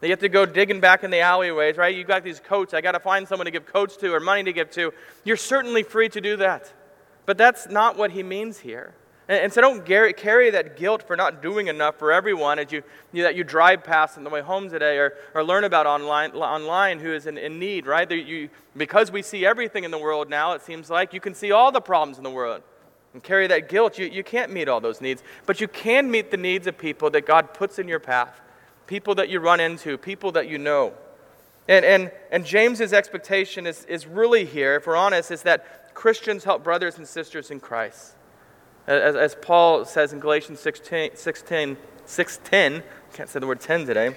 You 0.00 0.10
have 0.10 0.20
to 0.20 0.28
go 0.28 0.46
digging 0.46 0.80
back 0.80 1.04
in 1.04 1.10
the 1.10 1.20
alleyways, 1.20 1.76
right? 1.76 1.94
You 1.94 2.02
got 2.04 2.24
these 2.24 2.40
coats, 2.40 2.74
I 2.74 2.80
got 2.80 2.92
to 2.92 3.00
find 3.00 3.26
someone 3.26 3.44
to 3.46 3.52
give 3.52 3.66
coats 3.66 3.96
to 3.98 4.12
or 4.12 4.20
money 4.20 4.44
to 4.44 4.52
give 4.52 4.70
to. 4.72 4.92
You're 5.24 5.36
certainly 5.36 5.82
free 5.82 6.08
to 6.10 6.20
do 6.20 6.36
that. 6.38 6.72
But 7.24 7.38
that's 7.38 7.68
not 7.68 7.96
what 7.96 8.10
he 8.10 8.22
means 8.22 8.58
here. 8.58 8.94
And, 9.28 9.44
and 9.44 9.52
so 9.52 9.60
don't 9.60 9.84
carry 9.84 10.50
that 10.50 10.76
guilt 10.76 11.02
for 11.02 11.16
not 11.16 11.42
doing 11.42 11.68
enough 11.68 11.98
for 11.98 12.12
everyone 12.12 12.58
as 12.58 12.72
you, 12.72 12.82
you, 13.12 13.22
that 13.22 13.34
you 13.34 13.44
drive 13.44 13.84
past 13.84 14.18
on 14.18 14.24
the 14.24 14.30
way 14.30 14.40
home 14.40 14.68
today 14.68 14.98
or, 14.98 15.14
or 15.34 15.44
learn 15.44 15.64
about 15.64 15.86
online, 15.86 16.32
online 16.32 16.98
who 16.98 17.12
is 17.12 17.26
in, 17.26 17.38
in 17.38 17.58
need, 17.58 17.86
right? 17.86 18.10
You, 18.10 18.48
because 18.76 19.10
we 19.12 19.22
see 19.22 19.46
everything 19.46 19.84
in 19.84 19.90
the 19.90 19.98
world 19.98 20.28
now, 20.28 20.52
it 20.52 20.62
seems 20.62 20.90
like 20.90 21.12
you 21.12 21.20
can 21.20 21.34
see 21.34 21.52
all 21.52 21.72
the 21.72 21.80
problems 21.80 22.18
in 22.18 22.24
the 22.24 22.30
world 22.30 22.62
and 23.12 23.22
carry 23.22 23.46
that 23.46 23.68
guilt. 23.68 23.98
You, 23.98 24.06
you 24.06 24.24
can't 24.24 24.52
meet 24.52 24.68
all 24.68 24.80
those 24.80 25.00
needs, 25.00 25.22
but 25.46 25.60
you 25.60 25.68
can 25.68 26.10
meet 26.10 26.30
the 26.30 26.36
needs 26.36 26.66
of 26.66 26.78
people 26.78 27.10
that 27.10 27.26
God 27.26 27.54
puts 27.54 27.78
in 27.78 27.88
your 27.88 28.00
path, 28.00 28.40
people 28.86 29.14
that 29.16 29.28
you 29.28 29.40
run 29.40 29.60
into, 29.60 29.98
people 29.98 30.32
that 30.32 30.48
you 30.48 30.58
know. 30.58 30.94
And, 31.68 31.84
and, 31.84 32.10
and 32.32 32.44
James's 32.44 32.92
expectation 32.92 33.66
is, 33.66 33.84
is 33.84 34.06
really 34.06 34.44
here, 34.44 34.74
if 34.76 34.86
we're 34.86 34.96
honest, 34.96 35.30
is 35.30 35.42
that 35.42 35.94
Christians 35.94 36.44
help 36.44 36.64
brothers 36.64 36.98
and 36.98 37.06
sisters 37.06 37.50
in 37.50 37.60
Christ. 37.60 38.14
As, 38.86 39.14
as 39.14 39.34
Paul 39.34 39.84
says 39.84 40.12
in 40.12 40.20
Galatians 40.20 40.60
16, 40.60 41.10
16, 41.14 41.76
6.10, 42.06 42.82
can't 43.12 43.28
say 43.28 43.38
the 43.38 43.46
word 43.46 43.60
10 43.60 43.86
today, 43.86 44.16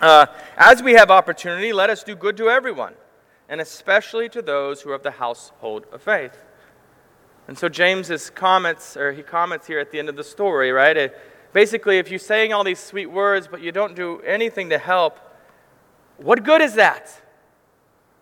uh, 0.00 0.26
as 0.56 0.82
we 0.82 0.92
have 0.92 1.10
opportunity, 1.10 1.72
let 1.72 1.90
us 1.90 2.02
do 2.02 2.14
good 2.14 2.36
to 2.36 2.48
everyone, 2.48 2.94
and 3.48 3.60
especially 3.60 4.28
to 4.30 4.42
those 4.42 4.82
who 4.82 4.90
are 4.90 4.94
of 4.94 5.02
the 5.02 5.12
household 5.12 5.86
of 5.92 6.02
faith. 6.02 6.36
And 7.48 7.56
so 7.56 7.68
James's 7.68 8.30
comments, 8.30 8.96
or 8.96 9.12
he 9.12 9.22
comments 9.22 9.66
here 9.66 9.78
at 9.78 9.92
the 9.92 9.98
end 9.98 10.08
of 10.08 10.16
the 10.16 10.24
story, 10.24 10.72
right? 10.72 10.96
It, 10.96 11.18
basically, 11.52 11.98
if 11.98 12.10
you're 12.10 12.18
saying 12.18 12.52
all 12.52 12.64
these 12.64 12.80
sweet 12.80 13.06
words, 13.06 13.48
but 13.48 13.60
you 13.60 13.72
don't 13.72 13.94
do 13.94 14.20
anything 14.22 14.70
to 14.70 14.78
help, 14.78 15.18
what 16.16 16.42
good 16.42 16.60
is 16.60 16.74
that? 16.74 17.20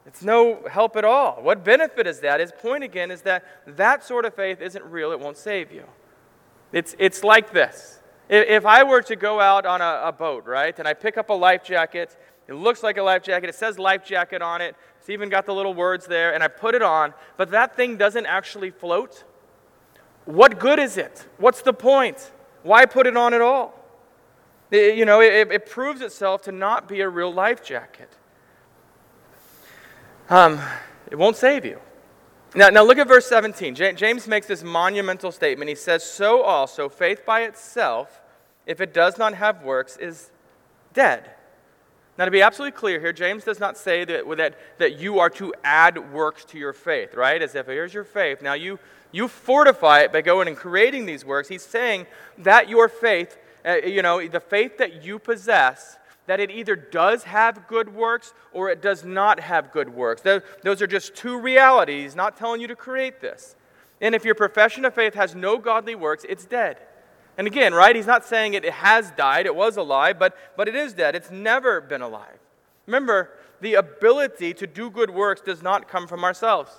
It's 0.06 0.22
no 0.22 0.62
help 0.70 0.96
at 0.96 1.04
all. 1.04 1.38
What 1.40 1.64
benefit 1.64 2.06
is 2.06 2.20
that? 2.20 2.40
His 2.40 2.52
point 2.52 2.84
again 2.84 3.10
is 3.10 3.22
that 3.22 3.44
that 3.66 4.04
sort 4.04 4.24
of 4.24 4.34
faith 4.34 4.60
isn't 4.60 4.84
real, 4.84 5.12
it 5.12 5.20
won't 5.20 5.38
save 5.38 5.72
you. 5.72 5.84
It's, 6.72 6.94
it's 6.98 7.24
like 7.24 7.52
this. 7.52 8.00
If 8.28 8.66
I 8.66 8.82
were 8.82 9.02
to 9.02 9.16
go 9.16 9.40
out 9.40 9.66
on 9.66 9.80
a, 9.80 10.02
a 10.04 10.12
boat, 10.12 10.44
right, 10.46 10.78
and 10.78 10.88
I 10.88 10.94
pick 10.94 11.16
up 11.16 11.30
a 11.30 11.34
life 11.34 11.64
jacket, 11.64 12.16
it 12.48 12.54
looks 12.54 12.82
like 12.82 12.96
a 12.98 13.02
life 13.02 13.22
jacket, 13.22 13.48
it 13.48 13.54
says 13.54 13.78
life 13.78 14.04
jacket 14.04 14.42
on 14.42 14.60
it, 14.60 14.76
it's 14.98 15.08
even 15.08 15.28
got 15.28 15.46
the 15.46 15.54
little 15.54 15.74
words 15.74 16.06
there, 16.06 16.34
and 16.34 16.42
I 16.42 16.48
put 16.48 16.74
it 16.74 16.82
on, 16.82 17.14
but 17.36 17.50
that 17.50 17.76
thing 17.76 17.96
doesn't 17.96 18.26
actually 18.26 18.70
float, 18.70 19.24
what 20.24 20.58
good 20.58 20.78
is 20.78 20.96
it? 20.96 21.26
What's 21.38 21.62
the 21.62 21.74
point? 21.74 22.32
Why 22.62 22.86
put 22.86 23.06
it 23.06 23.16
on 23.16 23.34
at 23.34 23.42
all? 23.42 23.78
It, 24.70 24.96
you 24.96 25.04
know, 25.04 25.20
it, 25.20 25.52
it 25.52 25.66
proves 25.66 26.00
itself 26.00 26.42
to 26.42 26.52
not 26.52 26.88
be 26.88 27.00
a 27.00 27.08
real 27.08 27.32
life 27.32 27.62
jacket 27.62 28.10
um, 30.28 30.60
it 31.10 31.16
won't 31.16 31.36
save 31.36 31.64
you. 31.64 31.80
Now, 32.54 32.68
now 32.68 32.84
look 32.84 32.98
at 32.98 33.08
verse 33.08 33.26
17. 33.26 33.74
James 33.74 34.28
makes 34.28 34.46
this 34.46 34.62
monumental 34.62 35.32
statement. 35.32 35.68
He 35.68 35.74
says, 35.74 36.04
So 36.04 36.42
also, 36.42 36.88
faith 36.88 37.26
by 37.26 37.42
itself, 37.42 38.22
if 38.64 38.80
it 38.80 38.94
does 38.94 39.18
not 39.18 39.34
have 39.34 39.62
works, 39.62 39.96
is 39.96 40.30
dead. 40.92 41.30
Now, 42.16 42.26
to 42.26 42.30
be 42.30 42.42
absolutely 42.42 42.78
clear 42.78 43.00
here, 43.00 43.12
James 43.12 43.42
does 43.42 43.58
not 43.58 43.76
say 43.76 44.04
that, 44.04 44.24
that, 44.36 44.58
that 44.78 45.00
you 45.00 45.18
are 45.18 45.30
to 45.30 45.52
add 45.64 46.12
works 46.12 46.44
to 46.46 46.58
your 46.58 46.72
faith, 46.72 47.14
right? 47.14 47.42
As 47.42 47.56
if 47.56 47.66
here's 47.66 47.92
your 47.92 48.04
faith. 48.04 48.40
Now, 48.40 48.54
you, 48.54 48.78
you 49.10 49.26
fortify 49.26 50.00
it 50.00 50.12
by 50.12 50.22
going 50.22 50.46
and 50.46 50.56
creating 50.56 51.06
these 51.06 51.24
works. 51.24 51.48
He's 51.48 51.64
saying 51.64 52.06
that 52.38 52.68
your 52.68 52.88
faith, 52.88 53.36
uh, 53.64 53.76
you 53.78 54.00
know, 54.00 54.26
the 54.28 54.38
faith 54.38 54.78
that 54.78 55.04
you 55.04 55.18
possess, 55.18 55.96
that 56.26 56.40
it 56.40 56.50
either 56.50 56.74
does 56.76 57.24
have 57.24 57.66
good 57.68 57.94
works 57.94 58.32
or 58.52 58.70
it 58.70 58.80
does 58.80 59.04
not 59.04 59.40
have 59.40 59.72
good 59.72 59.88
works. 59.88 60.22
Those 60.22 60.82
are 60.82 60.86
just 60.86 61.14
two 61.14 61.38
realities, 61.38 62.16
not 62.16 62.36
telling 62.36 62.60
you 62.60 62.66
to 62.68 62.76
create 62.76 63.20
this. 63.20 63.56
And 64.00 64.14
if 64.14 64.24
your 64.24 64.34
profession 64.34 64.84
of 64.84 64.94
faith 64.94 65.14
has 65.14 65.34
no 65.34 65.58
godly 65.58 65.94
works, 65.94 66.24
it's 66.28 66.44
dead. 66.44 66.78
And 67.36 67.46
again, 67.46 67.74
right, 67.74 67.94
he's 67.94 68.06
not 68.06 68.24
saying 68.24 68.54
it 68.54 68.64
has 68.64 69.10
died, 69.12 69.46
it 69.46 69.54
was 69.54 69.76
alive, 69.76 70.18
but, 70.18 70.36
but 70.56 70.68
it 70.68 70.74
is 70.74 70.92
dead. 70.92 71.14
It's 71.14 71.30
never 71.30 71.80
been 71.80 72.02
alive. 72.02 72.38
Remember, 72.86 73.30
the 73.60 73.74
ability 73.74 74.54
to 74.54 74.66
do 74.66 74.90
good 74.90 75.10
works 75.10 75.40
does 75.40 75.62
not 75.62 75.88
come 75.88 76.06
from 76.06 76.22
ourselves. 76.22 76.70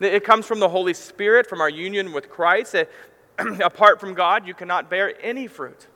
It 0.00 0.24
comes 0.24 0.46
from 0.46 0.60
the 0.60 0.68
Holy 0.68 0.94
Spirit, 0.94 1.46
from 1.46 1.60
our 1.60 1.68
union 1.68 2.12
with 2.12 2.30
Christ. 2.30 2.74
apart 3.62 4.00
from 4.00 4.14
God, 4.14 4.46
you 4.46 4.54
cannot 4.54 4.90
bear 4.90 5.14
any 5.22 5.46
fruit. 5.46 5.86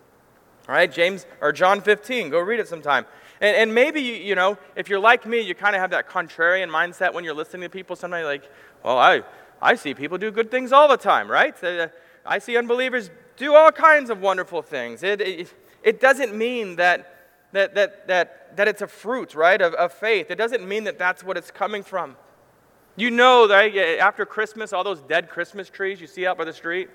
All 0.69 0.75
right, 0.75 0.91
James 0.91 1.27
or 1.41 1.53
John 1.53 1.81
15, 1.81 2.31
go 2.31 2.41
read 2.41 2.61
it 2.61 2.69
sometime. 2.69 3.05
And, 3.41 3.57
and 3.57 3.75
maybe, 3.75 4.01
you, 4.01 4.35
know, 4.35 4.57
if 4.77 4.89
you're 4.89 5.01
like 5.01 5.27
me, 5.27 5.41
you 5.41 5.55
kind 5.55 5.75
of 5.75 5.83
have 5.83 5.91
that 5.91 6.09
contrarian 6.09 6.71
mindset 6.71 7.13
when 7.13 7.25
you're 7.25 7.35
listening 7.35 7.63
to 7.63 7.69
people. 7.69 7.97
Sometimes 7.97 8.25
like, 8.25 8.51
well, 8.83 8.99
I, 8.99 9.23
I 9.61 9.75
see 9.75 9.93
people 9.93 10.17
do 10.17 10.31
good 10.31 10.51
things 10.51 10.73
all 10.73 10.89
the 10.89 10.97
time, 10.97 11.31
right? 11.31 11.63
Uh, 11.63 11.89
I 12.25 12.39
see 12.39 12.57
unbelievers 12.57 13.11
do 13.37 13.55
all 13.55 13.71
kinds 13.71 14.09
of 14.09 14.21
wonderful 14.21 14.63
things. 14.63 15.03
It, 15.03 15.21
it, 15.21 15.55
it 15.83 16.01
doesn't 16.01 16.35
mean 16.35 16.77
that, 16.77 17.27
that, 17.53 17.75
that, 17.75 18.07
that, 18.09 18.57
that 18.57 18.69
it's 18.69 18.81
a 18.81 18.87
fruit, 18.87 19.35
right, 19.35 19.61
of, 19.61 19.75
of 19.75 19.93
faith. 19.93 20.31
It 20.31 20.37
doesn't 20.37 20.67
mean 20.67 20.85
that 20.85 20.99
that's 20.99 21.23
what 21.23 21.37
it's 21.37 21.51
coming 21.51 21.83
from. 21.83 22.17
You 22.97 23.11
know 23.11 23.49
that 23.49 23.77
after 23.99 24.25
Christmas, 24.25 24.73
all 24.73 24.85
those 24.85 25.03
dead 25.03 25.29
Christmas 25.29 25.69
trees 25.69 26.01
you 26.01 26.07
see 26.07 26.27
out 26.27 26.39
by 26.39 26.45
the 26.45 26.53
street, 26.53 26.89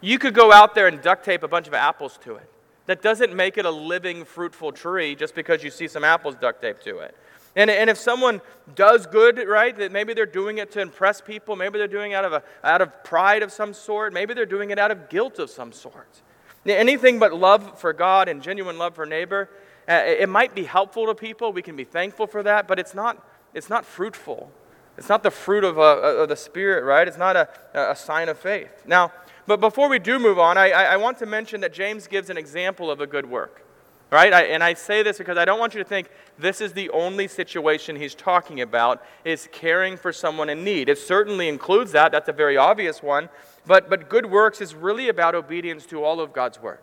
you 0.00 0.18
could 0.18 0.34
go 0.34 0.52
out 0.52 0.74
there 0.74 0.88
and 0.88 1.00
duct 1.00 1.24
tape 1.24 1.42
a 1.42 1.48
bunch 1.48 1.68
of 1.68 1.74
apples 1.74 2.18
to 2.24 2.34
it. 2.34 2.49
That 2.90 3.02
doesn't 3.02 3.32
make 3.36 3.56
it 3.56 3.64
a 3.64 3.70
living, 3.70 4.24
fruitful 4.24 4.72
tree 4.72 5.14
just 5.14 5.36
because 5.36 5.62
you 5.62 5.70
see 5.70 5.86
some 5.86 6.02
apples 6.02 6.34
duct 6.34 6.60
taped 6.60 6.82
to 6.86 6.98
it. 6.98 7.16
And, 7.54 7.70
and 7.70 7.88
if 7.88 7.96
someone 7.96 8.40
does 8.74 9.06
good, 9.06 9.38
right, 9.46 9.76
that 9.76 9.92
maybe 9.92 10.12
they're 10.12 10.26
doing 10.26 10.58
it 10.58 10.72
to 10.72 10.80
impress 10.80 11.20
people, 11.20 11.54
maybe 11.54 11.78
they're 11.78 11.86
doing 11.86 12.10
it 12.10 12.14
out 12.16 12.24
of, 12.24 12.32
a, 12.32 12.42
out 12.64 12.82
of 12.82 13.04
pride 13.04 13.44
of 13.44 13.52
some 13.52 13.74
sort, 13.74 14.12
maybe 14.12 14.34
they're 14.34 14.44
doing 14.44 14.70
it 14.70 14.78
out 14.80 14.90
of 14.90 15.08
guilt 15.08 15.38
of 15.38 15.50
some 15.50 15.70
sort. 15.70 16.20
Anything 16.66 17.20
but 17.20 17.32
love 17.32 17.78
for 17.78 17.92
God 17.92 18.28
and 18.28 18.42
genuine 18.42 18.76
love 18.76 18.96
for 18.96 19.06
neighbor, 19.06 19.48
uh, 19.88 20.02
it 20.04 20.28
might 20.28 20.56
be 20.56 20.64
helpful 20.64 21.06
to 21.06 21.14
people. 21.14 21.52
We 21.52 21.62
can 21.62 21.76
be 21.76 21.84
thankful 21.84 22.26
for 22.26 22.42
that, 22.42 22.66
but 22.66 22.80
it's 22.80 22.92
not, 22.92 23.24
it's 23.54 23.70
not 23.70 23.84
fruitful. 23.84 24.50
It's 24.98 25.08
not 25.08 25.22
the 25.22 25.30
fruit 25.30 25.62
of, 25.62 25.78
a, 25.78 26.22
of 26.22 26.28
the 26.28 26.34
Spirit, 26.34 26.82
right? 26.82 27.06
It's 27.06 27.16
not 27.16 27.36
a, 27.36 27.48
a 27.72 27.94
sign 27.94 28.28
of 28.28 28.36
faith. 28.36 28.82
Now, 28.84 29.12
but 29.50 29.58
before 29.58 29.88
we 29.88 29.98
do 29.98 30.20
move 30.20 30.38
on, 30.38 30.56
I, 30.56 30.70
I 30.70 30.96
want 30.96 31.18
to 31.18 31.26
mention 31.26 31.60
that 31.62 31.72
James 31.72 32.06
gives 32.06 32.30
an 32.30 32.36
example 32.36 32.88
of 32.88 33.00
a 33.00 33.06
good 33.08 33.28
work. 33.28 33.66
Right? 34.08 34.32
I, 34.32 34.42
and 34.44 34.62
I 34.62 34.74
say 34.74 35.02
this 35.02 35.18
because 35.18 35.36
I 35.36 35.44
don't 35.44 35.58
want 35.58 35.74
you 35.74 35.82
to 35.82 35.88
think 35.88 36.08
this 36.38 36.60
is 36.60 36.72
the 36.72 36.88
only 36.90 37.26
situation 37.26 37.96
he's 37.96 38.14
talking 38.14 38.60
about 38.60 39.04
is 39.24 39.48
caring 39.50 39.96
for 39.96 40.12
someone 40.12 40.50
in 40.50 40.62
need. 40.62 40.88
It 40.88 40.98
certainly 40.98 41.48
includes 41.48 41.90
that. 41.90 42.12
That's 42.12 42.28
a 42.28 42.32
very 42.32 42.56
obvious 42.56 43.02
one. 43.02 43.28
But, 43.66 43.90
but 43.90 44.08
good 44.08 44.26
works 44.26 44.60
is 44.60 44.72
really 44.72 45.08
about 45.08 45.34
obedience 45.34 45.84
to 45.86 46.04
all 46.04 46.20
of 46.20 46.32
God's 46.32 46.62
word. 46.62 46.78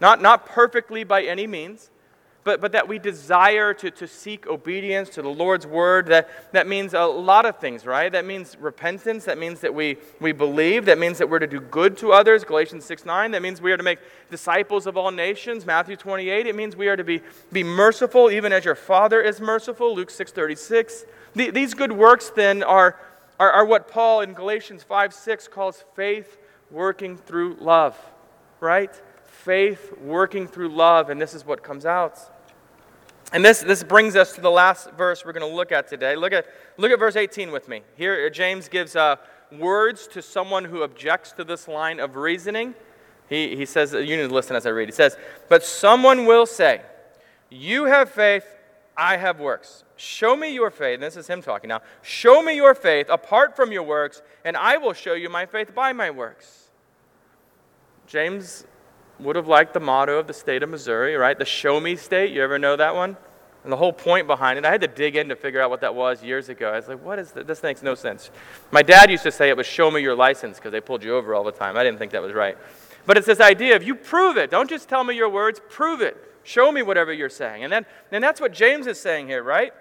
Not, 0.00 0.20
not 0.20 0.44
perfectly 0.44 1.04
by 1.04 1.22
any 1.22 1.46
means, 1.46 1.90
but, 2.44 2.60
but 2.60 2.72
that 2.72 2.88
we 2.88 2.98
desire 2.98 3.72
to, 3.74 3.90
to 3.92 4.06
seek 4.08 4.48
obedience 4.48 5.08
to 5.10 5.22
the 5.22 5.28
Lord's 5.28 5.66
word. 5.66 6.06
That, 6.06 6.28
that 6.52 6.66
means 6.66 6.92
a 6.92 7.04
lot 7.04 7.46
of 7.46 7.58
things, 7.58 7.86
right? 7.86 8.10
That 8.10 8.24
means 8.24 8.56
repentance. 8.58 9.24
That 9.26 9.38
means 9.38 9.60
that 9.60 9.72
we, 9.72 9.96
we 10.20 10.32
believe. 10.32 10.84
That 10.86 10.98
means 10.98 11.18
that 11.18 11.30
we're 11.30 11.38
to 11.38 11.46
do 11.46 11.60
good 11.60 11.96
to 11.98 12.12
others, 12.12 12.42
Galatians 12.42 12.84
6 12.84 13.04
9. 13.04 13.30
That 13.30 13.42
means 13.42 13.60
we 13.60 13.70
are 13.70 13.76
to 13.76 13.82
make 13.82 14.00
disciples 14.28 14.88
of 14.88 14.96
all 14.96 15.12
nations, 15.12 15.64
Matthew 15.64 15.94
28. 15.94 16.46
It 16.48 16.56
means 16.56 16.74
we 16.74 16.88
are 16.88 16.96
to 16.96 17.04
be, 17.04 17.20
be 17.52 17.62
merciful, 17.62 18.28
even 18.28 18.52
as 18.52 18.64
your 18.64 18.74
Father 18.74 19.20
is 19.20 19.40
merciful, 19.40 19.94
Luke 19.94 20.10
6 20.10 20.32
36. 20.32 21.04
The, 21.34 21.50
these 21.50 21.74
good 21.74 21.92
works, 21.92 22.30
then, 22.30 22.64
are, 22.64 22.98
are, 23.38 23.52
are 23.52 23.64
what 23.64 23.88
Paul 23.88 24.22
in 24.22 24.32
Galatians 24.32 24.82
5 24.82 25.14
6 25.14 25.46
calls 25.46 25.84
faith 25.94 26.38
working 26.72 27.16
through 27.16 27.56
love, 27.60 27.96
right? 28.58 29.00
Faith 29.42 29.92
working 30.00 30.46
through 30.46 30.68
love, 30.68 31.10
and 31.10 31.20
this 31.20 31.34
is 31.34 31.44
what 31.44 31.64
comes 31.64 31.84
out. 31.84 32.16
And 33.32 33.44
this, 33.44 33.60
this 33.60 33.82
brings 33.82 34.14
us 34.14 34.34
to 34.34 34.40
the 34.40 34.52
last 34.52 34.92
verse 34.92 35.24
we're 35.24 35.32
going 35.32 35.50
to 35.50 35.52
look 35.52 35.72
at 35.72 35.88
today. 35.88 36.14
Look 36.14 36.32
at, 36.32 36.46
look 36.76 36.92
at 36.92 36.98
verse 37.00 37.16
18 37.16 37.50
with 37.50 37.66
me. 37.66 37.82
Here, 37.96 38.30
James 38.30 38.68
gives 38.68 38.94
uh, 38.94 39.16
words 39.50 40.06
to 40.12 40.22
someone 40.22 40.64
who 40.64 40.84
objects 40.84 41.32
to 41.32 41.42
this 41.42 41.66
line 41.66 41.98
of 41.98 42.14
reasoning. 42.14 42.76
He, 43.28 43.56
he 43.56 43.66
says, 43.66 43.92
you 43.92 44.16
need 44.16 44.28
to 44.28 44.34
listen 44.34 44.54
as 44.54 44.64
I 44.64 44.68
read. 44.68 44.86
He 44.86 44.92
says, 44.92 45.16
But 45.48 45.64
someone 45.64 46.24
will 46.24 46.46
say, 46.46 46.82
You 47.50 47.86
have 47.86 48.10
faith, 48.10 48.46
I 48.96 49.16
have 49.16 49.40
works. 49.40 49.82
Show 49.96 50.36
me 50.36 50.54
your 50.54 50.70
faith. 50.70 50.94
And 50.94 51.02
this 51.02 51.16
is 51.16 51.26
him 51.26 51.42
talking 51.42 51.66
now. 51.66 51.80
Show 52.02 52.44
me 52.44 52.54
your 52.54 52.76
faith 52.76 53.08
apart 53.10 53.56
from 53.56 53.72
your 53.72 53.82
works, 53.82 54.22
and 54.44 54.56
I 54.56 54.76
will 54.76 54.92
show 54.92 55.14
you 55.14 55.28
my 55.28 55.46
faith 55.46 55.74
by 55.74 55.92
my 55.92 56.12
works. 56.12 56.70
James 58.06 58.66
would 59.20 59.36
have 59.36 59.48
liked 59.48 59.74
the 59.74 59.80
motto 59.80 60.18
of 60.18 60.26
the 60.26 60.32
state 60.32 60.62
of 60.62 60.70
Missouri, 60.70 61.14
right? 61.16 61.38
The 61.38 61.44
show 61.44 61.80
me 61.80 61.96
state. 61.96 62.32
You 62.32 62.42
ever 62.42 62.58
know 62.58 62.76
that 62.76 62.94
one? 62.94 63.16
And 63.62 63.70
the 63.70 63.76
whole 63.76 63.92
point 63.92 64.26
behind 64.26 64.58
it, 64.58 64.64
I 64.64 64.70
had 64.70 64.80
to 64.80 64.88
dig 64.88 65.14
in 65.14 65.28
to 65.28 65.36
figure 65.36 65.60
out 65.60 65.70
what 65.70 65.82
that 65.82 65.94
was 65.94 66.22
years 66.24 66.48
ago. 66.48 66.70
I 66.70 66.76
was 66.76 66.88
like, 66.88 67.04
what 67.04 67.18
is 67.20 67.30
this? 67.30 67.46
This 67.46 67.62
makes 67.62 67.82
no 67.82 67.94
sense. 67.94 68.30
My 68.72 68.82
dad 68.82 69.08
used 69.08 69.22
to 69.22 69.30
say 69.30 69.50
it 69.50 69.56
was 69.56 69.66
show 69.66 69.90
me 69.90 70.02
your 70.02 70.16
license 70.16 70.56
because 70.56 70.72
they 70.72 70.80
pulled 70.80 71.04
you 71.04 71.14
over 71.14 71.34
all 71.34 71.44
the 71.44 71.52
time. 71.52 71.76
I 71.76 71.84
didn't 71.84 71.98
think 71.98 72.10
that 72.12 72.22
was 72.22 72.32
right. 72.32 72.58
But 73.06 73.16
it's 73.16 73.26
this 73.26 73.40
idea 73.40 73.76
of 73.76 73.82
you 73.84 73.94
prove 73.94 74.36
it. 74.36 74.50
Don't 74.50 74.68
just 74.68 74.88
tell 74.88 75.04
me 75.04 75.14
your 75.14 75.28
words, 75.28 75.60
prove 75.68 76.00
it. 76.00 76.16
Show 76.42 76.72
me 76.72 76.82
whatever 76.82 77.12
you're 77.12 77.28
saying. 77.28 77.62
And, 77.62 77.72
then, 77.72 77.86
and 78.10 78.22
that's 78.22 78.40
what 78.40 78.52
James 78.52 78.88
is 78.88 78.98
saying 79.00 79.28
here, 79.28 79.44
right? 79.44 79.72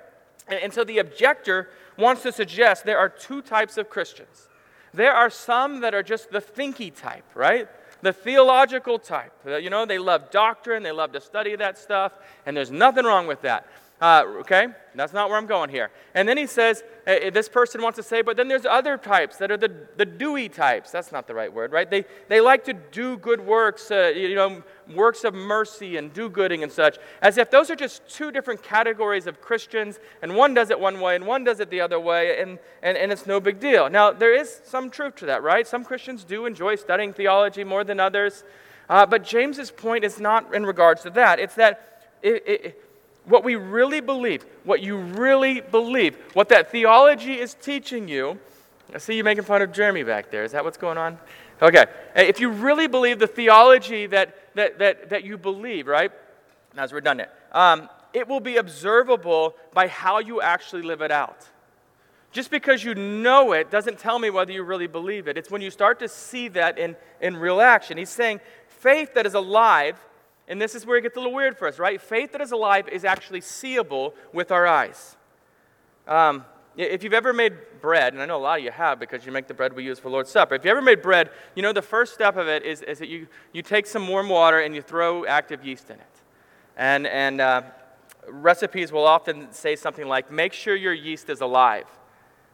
And, 0.47 0.59
and 0.59 0.73
so 0.73 0.83
the 0.83 0.99
objector 0.99 1.69
wants 1.97 2.21
to 2.23 2.31
suggest 2.31 2.85
there 2.85 2.99
are 2.99 3.09
two 3.09 3.41
types 3.41 3.77
of 3.77 3.89
Christians. 3.89 4.47
There 4.93 5.13
are 5.13 5.29
some 5.29 5.81
that 5.81 5.95
are 5.95 6.03
just 6.03 6.29
the 6.29 6.41
thinky 6.41 6.93
type, 6.95 7.25
right? 7.33 7.67
The 8.01 8.13
theological 8.13 8.99
type. 8.99 9.33
You 9.45 9.69
know, 9.69 9.85
they 9.85 9.99
love 9.99 10.31
doctrine, 10.31 10.83
they 10.83 10.91
love 10.91 11.11
to 11.13 11.21
study 11.21 11.55
that 11.55 11.77
stuff, 11.77 12.13
and 12.45 12.55
there's 12.55 12.71
nothing 12.71 13.05
wrong 13.05 13.27
with 13.27 13.41
that. 13.41 13.65
Uh, 14.01 14.23
okay? 14.39 14.65
That's 14.95 15.13
not 15.13 15.29
where 15.29 15.37
I'm 15.37 15.45
going 15.45 15.69
here. 15.69 15.91
And 16.15 16.27
then 16.27 16.35
he 16.35 16.47
says, 16.47 16.83
uh, 17.05 17.29
this 17.31 17.47
person 17.47 17.83
wants 17.83 17.97
to 17.97 18.03
say, 18.03 18.23
but 18.23 18.35
then 18.35 18.47
there's 18.47 18.65
other 18.65 18.97
types 18.97 19.37
that 19.37 19.51
are 19.51 19.57
the, 19.57 19.71
the 19.95 20.05
doy 20.05 20.47
types. 20.47 20.89
That's 20.91 21.11
not 21.11 21.27
the 21.27 21.35
right 21.35 21.53
word, 21.53 21.71
right? 21.71 21.89
They, 21.89 22.05
they 22.27 22.41
like 22.41 22.63
to 22.65 22.73
do 22.73 23.17
good 23.17 23.39
works, 23.39 23.91
uh, 23.91 24.11
you 24.15 24.33
know, 24.33 24.63
works 24.95 25.23
of 25.23 25.35
mercy 25.35 25.97
and 25.97 26.11
do 26.11 26.29
gooding 26.29 26.63
and 26.63 26.71
such, 26.71 26.97
as 27.21 27.37
if 27.37 27.51
those 27.51 27.69
are 27.69 27.75
just 27.75 28.07
two 28.09 28.31
different 28.31 28.63
categories 28.63 29.27
of 29.27 29.39
Christians, 29.39 29.99
and 30.23 30.35
one 30.35 30.55
does 30.55 30.71
it 30.71 30.79
one 30.79 30.99
way 30.99 31.15
and 31.15 31.25
one 31.27 31.43
does 31.43 31.59
it 31.59 31.69
the 31.69 31.79
other 31.79 31.99
way, 31.99 32.41
and, 32.41 32.57
and, 32.81 32.97
and 32.97 33.11
it's 33.11 33.27
no 33.27 33.39
big 33.39 33.59
deal. 33.59 33.87
Now, 33.87 34.11
there 34.11 34.33
is 34.33 34.61
some 34.65 34.89
truth 34.89 35.15
to 35.17 35.27
that, 35.27 35.43
right? 35.43 35.67
Some 35.67 35.85
Christians 35.85 36.23
do 36.23 36.47
enjoy 36.47 36.75
studying 36.75 37.13
theology 37.13 37.63
more 37.63 37.83
than 37.83 37.99
others. 37.99 38.43
Uh, 38.89 39.05
but 39.05 39.23
James's 39.23 39.71
point 39.71 40.03
is 40.03 40.19
not 40.19 40.53
in 40.53 40.65
regards 40.65 41.03
to 41.03 41.11
that. 41.11 41.39
It's 41.39 41.55
that 41.55 42.09
it, 42.21 42.43
it, 42.45 42.83
what 43.25 43.43
we 43.43 43.55
really 43.55 44.01
believe, 44.01 44.45
what 44.63 44.81
you 44.81 44.97
really 44.97 45.61
believe, 45.61 46.17
what 46.33 46.49
that 46.49 46.71
theology 46.71 47.39
is 47.39 47.53
teaching 47.53 48.07
you. 48.07 48.39
I 48.93 48.97
see 48.97 49.15
you 49.15 49.23
making 49.23 49.43
fun 49.43 49.61
of 49.61 49.71
Jeremy 49.71 50.03
back 50.03 50.31
there. 50.31 50.43
Is 50.43 50.51
that 50.51 50.63
what's 50.63 50.77
going 50.77 50.97
on? 50.97 51.17
Okay. 51.61 51.85
If 52.15 52.39
you 52.39 52.49
really 52.49 52.87
believe 52.87 53.19
the 53.19 53.27
theology 53.27 54.07
that, 54.07 54.35
that, 54.55 54.79
that, 54.79 55.09
that 55.09 55.23
you 55.23 55.37
believe, 55.37 55.87
right? 55.87 56.11
That's 56.73 56.91
redundant. 56.91 57.29
Um, 57.51 57.89
it 58.13 58.27
will 58.27 58.39
be 58.39 58.57
observable 58.57 59.55
by 59.73 59.87
how 59.87 60.19
you 60.19 60.41
actually 60.41 60.81
live 60.81 61.01
it 61.01 61.11
out. 61.11 61.47
Just 62.31 62.49
because 62.49 62.83
you 62.83 62.95
know 62.95 63.51
it 63.51 63.69
doesn't 63.69 63.99
tell 63.99 64.17
me 64.17 64.29
whether 64.29 64.51
you 64.51 64.63
really 64.63 64.87
believe 64.87 65.27
it. 65.27 65.37
It's 65.37 65.51
when 65.51 65.61
you 65.61 65.69
start 65.69 65.99
to 65.99 66.07
see 66.07 66.47
that 66.49 66.77
in, 66.77 66.95
in 67.19 67.35
real 67.35 67.61
action. 67.61 67.97
He's 67.97 68.09
saying 68.09 68.39
faith 68.67 69.13
that 69.13 69.25
is 69.25 69.33
alive 69.33 69.97
and 70.47 70.61
this 70.61 70.75
is 70.75 70.85
where 70.85 70.97
it 70.97 71.01
gets 71.01 71.15
a 71.15 71.19
little 71.19 71.33
weird 71.33 71.57
for 71.57 71.67
us, 71.67 71.79
right? 71.79 72.01
Faith 72.01 72.31
that 72.33 72.41
is 72.41 72.51
alive 72.51 72.87
is 72.89 73.05
actually 73.05 73.41
seeable 73.41 74.13
with 74.33 74.51
our 74.51 74.67
eyes. 74.67 75.17
Um, 76.07 76.45
if 76.77 77.03
you've 77.03 77.13
ever 77.13 77.33
made 77.33 77.53
bread, 77.81 78.13
and 78.13 78.21
I 78.21 78.25
know 78.25 78.37
a 78.37 78.39
lot 78.39 78.59
of 78.59 78.65
you 78.65 78.71
have 78.71 78.99
because 78.99 79.25
you 79.25 79.31
make 79.31 79.47
the 79.47 79.53
bread 79.53 79.73
we 79.73 79.83
use 79.83 79.99
for 79.99 80.09
Lord's 80.09 80.29
Supper. 80.29 80.55
If 80.55 80.63
you 80.63 80.71
ever 80.71 80.81
made 80.81 81.01
bread, 81.01 81.29
you 81.55 81.61
know 81.61 81.73
the 81.73 81.81
first 81.81 82.13
step 82.13 82.37
of 82.37 82.47
it 82.47 82.63
is, 82.63 82.81
is 82.81 82.99
that 82.99 83.09
you, 83.09 83.27
you 83.53 83.61
take 83.61 83.85
some 83.85 84.07
warm 84.07 84.29
water 84.29 84.59
and 84.59 84.73
you 84.73 84.81
throw 84.81 85.25
active 85.25 85.65
yeast 85.65 85.89
in 85.89 85.97
it. 85.97 86.21
And, 86.77 87.07
and 87.07 87.41
uh, 87.41 87.63
recipes 88.27 88.91
will 88.91 89.05
often 89.05 89.51
say 89.51 89.75
something 89.75 90.07
like, 90.07 90.31
make 90.31 90.53
sure 90.53 90.75
your 90.75 90.93
yeast 90.93 91.29
is 91.29 91.41
alive. 91.41 91.85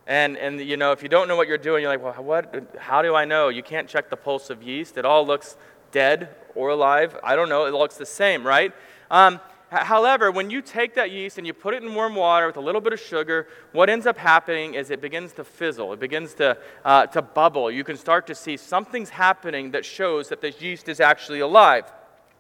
And, 0.08 0.38
and 0.38 0.60
you 0.62 0.78
know, 0.78 0.94
if 0.94 1.04
you 1.04 1.10
don't 1.10 1.28
know 1.28 1.36
what 1.36 1.48
you're 1.48 1.58
doing, 1.58 1.84
you're 1.84 1.92
like, 1.92 2.02
well, 2.02 2.24
what, 2.24 2.78
how 2.80 3.02
do 3.02 3.14
I 3.14 3.26
know? 3.26 3.50
You 3.50 3.62
can't 3.62 3.88
check 3.88 4.10
the 4.10 4.16
pulse 4.16 4.50
of 4.50 4.64
yeast. 4.64 4.98
It 4.98 5.06
all 5.06 5.28
looks 5.28 5.58
dead 5.92 6.30
or 6.56 6.70
alive. 6.70 7.18
I 7.24 7.36
don't 7.36 7.50
know. 7.50 7.66
It 7.66 7.74
looks 7.74 7.98
the 7.98 8.06
same, 8.06 8.46
right? 8.46 8.74
Um, 9.12 9.40
however, 9.70 10.32
when 10.32 10.50
you 10.50 10.62
take 10.62 10.96
that 10.96 11.12
yeast 11.12 11.38
and 11.38 11.46
you 11.46 11.54
put 11.54 11.74
it 11.74 11.84
in 11.84 11.94
warm 11.94 12.16
water 12.16 12.48
with 12.48 12.58
a 12.58 12.62
little 12.62 12.82
bit 12.82 12.94
of 12.94 13.00
sugar, 13.00 13.48
what 13.72 13.90
ends 13.90 14.06
up 14.06 14.18
happening 14.18 14.74
is 14.74 14.90
it 14.90 15.02
begins 15.02 15.34
to 15.34 15.44
fizzle. 15.44 15.94
It 15.94 16.00
begins 16.00 16.34
to, 16.36 16.58
uh, 16.84 17.08
to 17.08 17.22
bubble. 17.22 17.70
You 17.70 17.84
can 17.84 17.98
start 17.98 18.28
to 18.28 18.36
see 18.36 18.58
something's 18.58 19.10
happening 19.10 19.72
that 19.72 19.86
shows 19.86 20.30
that 20.30 20.42
the 20.42 20.52
yeast 20.52 20.90
is 20.90 21.00
actually 21.00 21.42
alive. 21.42 21.92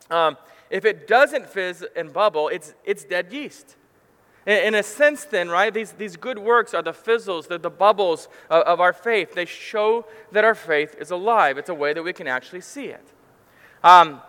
Um, 0.10 0.38
if 0.70 0.86
it 0.86 1.08
doesn't 1.08 1.48
fizz 1.50 1.86
and 1.96 2.12
bubble, 2.12 2.50
it's, 2.50 2.74
it's 2.84 3.04
dead 3.04 3.32
yeast. 3.32 3.76
In, 4.46 4.68
in 4.68 4.76
a 4.76 4.84
sense, 4.84 5.26
then, 5.26 5.50
right, 5.50 5.74
these, 5.74 5.92
these 5.94 6.16
good 6.16 6.40
works 6.40 6.74
are 6.74 6.82
the 6.82 6.94
fizzles, 6.94 7.48
they're 7.48 7.58
the 7.58 7.70
bubbles 7.70 8.30
of, 8.50 8.64
of 8.64 8.82
our 8.82 8.94
faith. 8.94 9.34
They 9.34 9.46
show 9.46 10.06
that 10.32 10.44
our 10.44 10.56
faith 10.56 10.96
is 11.00 11.12
alive. 11.12 11.58
It's 11.58 11.70
a 11.70 11.74
way 11.74 11.94
that 11.94 12.04
we 12.04 12.14
can 12.14 12.28
actually 12.28 12.62
see 12.62 12.86
it. 12.86 13.14
Um, 13.84 14.22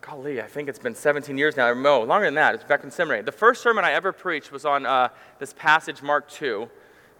golly, 0.00 0.40
I 0.40 0.46
think 0.46 0.68
it's 0.68 0.78
been 0.78 0.94
17 0.94 1.36
years 1.36 1.56
now, 1.56 1.72
no, 1.74 2.02
longer 2.02 2.26
than 2.26 2.34
that. 2.34 2.54
It's 2.54 2.64
back 2.64 2.84
in 2.84 2.90
seminary. 2.90 3.22
The 3.22 3.32
first 3.32 3.62
sermon 3.62 3.84
I 3.84 3.92
ever 3.92 4.12
preached 4.12 4.52
was 4.52 4.64
on 4.64 4.86
uh, 4.86 5.08
this 5.38 5.52
passage, 5.52 6.02
Mark 6.02 6.28
2. 6.30 6.68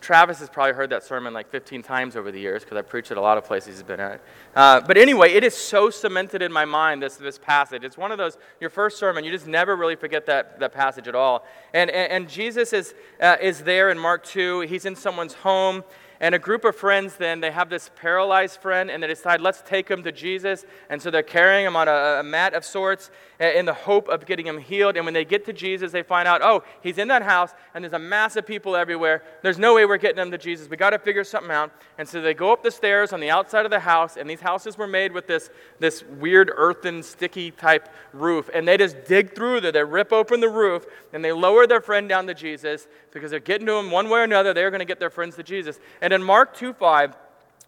Travis 0.01 0.39
has 0.39 0.49
probably 0.49 0.75
heard 0.75 0.91
that 0.91 1.03
sermon 1.03 1.33
like 1.33 1.51
15 1.51 1.83
times 1.83 2.17
over 2.17 2.31
the 2.31 2.39
years 2.39 2.63
because 2.63 2.77
I 2.77 2.83
preached 2.83 3.11
it 3.11 3.17
a 3.17 3.21
lot 3.21 3.39
of 3.39 3.45
places 3.45 3.77
he's 3.77 3.83
been 3.83 3.99
at. 3.99 4.21
Uh, 4.55 4.81
but 4.81 4.97
anyway, 4.97 5.33
it 5.33 5.43
is 5.43 5.55
so 5.55 5.91
cemented 5.91 6.43
in 6.43 6.53
my 6.53 6.65
mind, 6.65 7.03
this, 7.03 7.17
this 7.17 7.39
passage. 7.39 7.83
It's 7.83 7.97
one 7.97 8.13
of 8.13 8.19
those, 8.19 8.37
your 8.61 8.71
first 8.71 8.99
sermon, 8.99 9.25
you 9.25 9.33
just 9.33 9.47
never 9.47 9.75
really 9.75 9.97
forget 9.97 10.27
that, 10.27 10.61
that 10.61 10.73
passage 10.73 11.09
at 11.09 11.15
all. 11.15 11.45
And, 11.75 11.91
and, 11.91 12.13
and 12.13 12.29
Jesus 12.29 12.73
is, 12.73 12.95
uh, 13.21 13.37
is 13.41 13.63
there 13.63 13.91
in 13.91 13.99
Mark 13.99 14.23
2. 14.25 14.61
He's 14.61 14.85
in 14.85 14.95
someone's 14.95 15.35
home, 15.35 15.83
and 16.21 16.35
a 16.35 16.39
group 16.39 16.65
of 16.65 16.75
friends 16.75 17.17
then, 17.17 17.41
they 17.41 17.51
have 17.51 17.69
this 17.69 17.91
paralyzed 17.95 18.61
friend, 18.61 18.91
and 18.91 19.03
they 19.03 19.07
decide, 19.07 19.41
let's 19.41 19.63
take 19.63 19.89
him 19.89 20.03
to 20.03 20.13
Jesus. 20.13 20.65
And 20.89 21.01
so 21.01 21.11
they're 21.11 21.23
carrying 21.23 21.67
him 21.67 21.77
on 21.77 21.89
a, 21.89 22.21
a 22.21 22.23
mat 22.23 22.55
of 22.55 22.65
sorts 22.65 23.11
eh, 23.39 23.59
in 23.59 23.67
the 23.67 23.75
hope 23.75 24.09
of 24.09 24.25
getting 24.25 24.47
him 24.47 24.59
healed. 24.59 24.97
And 24.97 25.05
when 25.05 25.13
they 25.13 25.25
get 25.25 25.45
to 25.47 25.53
Jesus, 25.53 25.93
they 25.93 26.03
find 26.03 26.27
out, 26.27 26.41
oh, 26.43 26.65
he's 26.83 26.99
in 26.99 27.09
that 27.09 27.23
house, 27.23 27.53
and 27.75 27.85
there's 27.85 27.93
a 27.93 27.99
mass 27.99 28.37
of 28.37 28.47
people 28.47 28.77
everywhere. 28.77 29.23
There's 29.43 29.59
no 29.59 29.75
way 29.75 29.85
we're 29.85 29.99
getting 29.99 30.23
him 30.23 30.31
to 30.31 30.39
Jesus. 30.39 30.71
we 30.71 30.77
got 30.77 30.91
to 30.91 30.99
figure 30.99 31.25
something 31.25 31.51
out. 31.51 31.71
And 31.99 32.09
so 32.09 32.23
they 32.23 32.35
go 32.35 32.53
up 32.53 32.63
the 32.63 32.71
stairs 32.71 33.13
on 33.13 33.21
the 33.21 33.31
outside 33.31 33.67
of 33.67 33.71
the 33.71 33.81
house, 33.81 34.17
and 34.17 34.29
these 34.29 34.41
houses 34.41 34.79
were 34.79 34.87
made 34.87 35.13
with 35.13 35.27
this, 35.27 35.51
this 35.81 36.03
weird 36.03 36.51
earthen, 36.55 37.03
sticky 37.03 37.51
type 37.51 37.89
roof. 38.13 38.49
And 38.55 38.67
they 38.67 38.79
just 38.79 39.05
dig 39.05 39.35
through 39.35 39.61
there. 39.61 39.73
They 39.73 39.85
rip 39.85 40.13
open 40.13 40.41
the 40.41 40.49
roof, 40.49 40.87
and 41.13 41.23
they 41.23 41.33
lower 41.33 41.67
their 41.67 41.81
friend 41.81 42.09
down 42.09 42.27
to 42.27 42.35
Jesus 42.35 42.89
because 43.13 43.31
they're 43.31 43.41
getting 43.41 43.67
to 43.67 43.75
him 43.75 43.91
one 43.91 44.09
way 44.09 44.21
or 44.21 44.25
another. 44.25 44.53
They're 44.53 44.71
going 44.71 44.81
to 44.81 44.87
get 44.87 45.01
their 45.01 45.11
friends 45.11 45.37
to 45.37 45.43
Jesus. 45.43 45.79
In 46.13 46.23
Mark 46.23 46.57
2 46.57 46.73
5, 46.73 47.15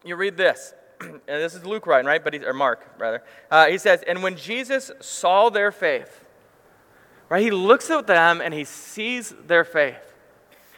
you 0.05 0.17
read 0.17 0.37
this. 0.37 0.75
and 1.01 1.21
this 1.27 1.55
is 1.55 1.65
Luke 1.65 1.87
writing, 1.87 2.07
right? 2.07 2.23
But 2.23 2.35
he, 2.35 2.45
or 2.45 2.53
Mark, 2.53 2.87
rather. 2.99 3.23
Uh, 3.51 3.67
he 3.67 3.79
says, 3.79 4.03
And 4.07 4.23
when 4.23 4.37
Jesus 4.37 4.91
saw 5.01 5.49
their 5.49 5.73
faith, 5.73 6.25
right, 7.29 7.43
he 7.43 7.51
looks 7.51 7.91
at 7.91 8.07
them 8.07 8.41
and 8.41 8.53
he 8.53 8.65
sees 8.65 9.35
their 9.47 9.65
faith. 9.65 10.09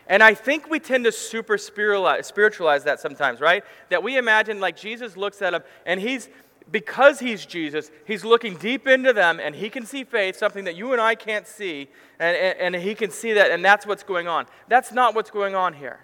And 0.07 0.25
I 0.25 0.35
think 0.35 0.69
we 0.69 0.81
tend 0.81 1.05
to 1.05 1.13
super 1.13 1.57
spiritualize 1.57 2.85
that 2.85 2.99
sometimes, 2.99 3.41
right? 3.41 3.63
That 3.91 4.03
we 4.03 4.19
imagine 4.19 4.59
like 4.59 4.77
Jesus 4.77 5.17
looks 5.17 5.41
at 5.41 5.53
them 5.53 5.63
and 5.87 6.01
he's, 6.01 6.29
because 6.69 7.21
he's 7.21 7.47
Jesus, 7.47 7.93
he's 8.07 8.25
looking 8.25 8.57
deep 8.57 8.89
into 8.89 9.13
them 9.13 9.39
and 9.39 9.55
he 9.55 9.71
can 9.71 9.87
see 9.87 10.03
faith, 10.03 10.37
something 10.37 10.65
that 10.65 10.75
you 10.75 10.93
and 10.93 11.01
I 11.01 11.15
can't 11.15 11.47
see, 11.47 11.89
and, 12.19 12.37
and, 12.37 12.75
and, 12.75 12.83
he 12.83 12.97
can 12.97 13.11
see 13.11 13.35
that, 13.35 13.53
and 13.53 13.65
that's 13.65 13.87
what's 13.87 14.03
going 14.03 14.27
on. 14.27 14.47
That's 14.67 14.93
not 14.93 15.15
what's 15.15 15.31
going 15.31 15.55
on 15.55 15.75
here. 15.75 16.01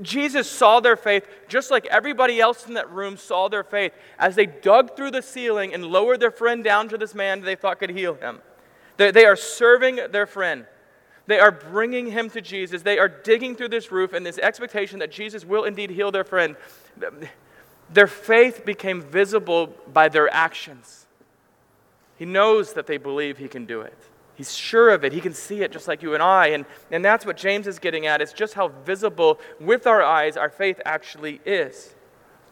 Jesus 0.00 0.50
saw 0.50 0.80
their 0.80 0.96
faith 0.96 1.28
just 1.48 1.70
like 1.70 1.86
everybody 1.86 2.40
else 2.40 2.66
in 2.66 2.74
that 2.74 2.90
room 2.90 3.16
saw 3.16 3.48
their 3.48 3.64
faith 3.64 3.92
as 4.18 4.34
they 4.34 4.46
dug 4.46 4.96
through 4.96 5.10
the 5.10 5.20
ceiling 5.20 5.74
and 5.74 5.84
lowered 5.84 6.20
their 6.20 6.30
friend 6.30 6.64
down 6.64 6.88
to 6.88 6.96
this 6.96 7.14
man 7.14 7.42
they 7.42 7.56
thought 7.56 7.78
could 7.78 7.90
heal 7.90 8.14
him. 8.14 8.40
They, 8.96 9.10
they 9.10 9.26
are 9.26 9.36
serving 9.36 10.00
their 10.10 10.26
friend. 10.26 10.66
They 11.26 11.40
are 11.40 11.50
bringing 11.50 12.10
him 12.10 12.30
to 12.30 12.40
Jesus. 12.40 12.82
They 12.82 12.98
are 12.98 13.08
digging 13.08 13.56
through 13.56 13.68
this 13.68 13.92
roof 13.92 14.14
in 14.14 14.22
this 14.22 14.38
expectation 14.38 15.00
that 15.00 15.10
Jesus 15.10 15.44
will 15.44 15.64
indeed 15.64 15.90
heal 15.90 16.10
their 16.10 16.24
friend. 16.24 16.56
Their 17.92 18.06
faith 18.06 18.64
became 18.64 19.02
visible 19.02 19.74
by 19.92 20.08
their 20.08 20.32
actions. 20.32 21.06
He 22.16 22.24
knows 22.24 22.72
that 22.72 22.86
they 22.86 22.96
believe 22.96 23.38
he 23.38 23.48
can 23.48 23.66
do 23.66 23.82
it. 23.82 23.98
He's 24.36 24.54
sure 24.54 24.90
of 24.90 25.02
it. 25.04 25.12
He 25.12 25.20
can 25.20 25.32
see 25.32 25.62
it 25.62 25.72
just 25.72 25.88
like 25.88 26.02
you 26.02 26.12
and 26.14 26.22
I. 26.22 26.48
And, 26.48 26.66
and 26.90 27.04
that's 27.04 27.24
what 27.24 27.38
James 27.38 27.66
is 27.66 27.78
getting 27.78 28.06
at. 28.06 28.20
It's 28.20 28.34
just 28.34 28.54
how 28.54 28.68
visible 28.68 29.40
with 29.58 29.86
our 29.86 30.02
eyes 30.02 30.36
our 30.36 30.50
faith 30.50 30.80
actually 30.84 31.40
is. 31.46 31.94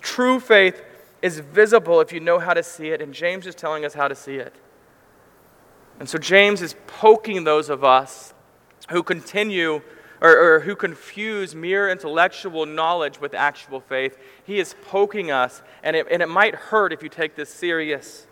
True 0.00 0.40
faith 0.40 0.82
is 1.20 1.40
visible 1.40 2.00
if 2.00 2.12
you 2.12 2.20
know 2.20 2.38
how 2.38 2.54
to 2.54 2.62
see 2.62 2.88
it, 2.88 3.00
and 3.00 3.14
James 3.14 3.46
is 3.46 3.54
telling 3.54 3.84
us 3.84 3.94
how 3.94 4.08
to 4.08 4.14
see 4.14 4.36
it. 4.36 4.54
And 6.00 6.08
so 6.08 6.18
James 6.18 6.60
is 6.62 6.74
poking 6.86 7.44
those 7.44 7.68
of 7.68 7.84
us 7.84 8.34
who 8.90 9.02
continue 9.02 9.80
or, 10.20 10.56
or 10.56 10.60
who 10.60 10.74
confuse 10.74 11.54
mere 11.54 11.90
intellectual 11.90 12.66
knowledge 12.66 13.20
with 13.20 13.34
actual 13.34 13.80
faith. 13.80 14.18
He 14.44 14.58
is 14.58 14.74
poking 14.86 15.30
us, 15.30 15.62
and 15.82 15.94
it, 15.94 16.06
and 16.10 16.22
it 16.22 16.28
might 16.28 16.54
hurt 16.54 16.92
if 16.92 17.02
you 17.02 17.08
take 17.08 17.36
this 17.36 17.50
serious. 17.50 18.26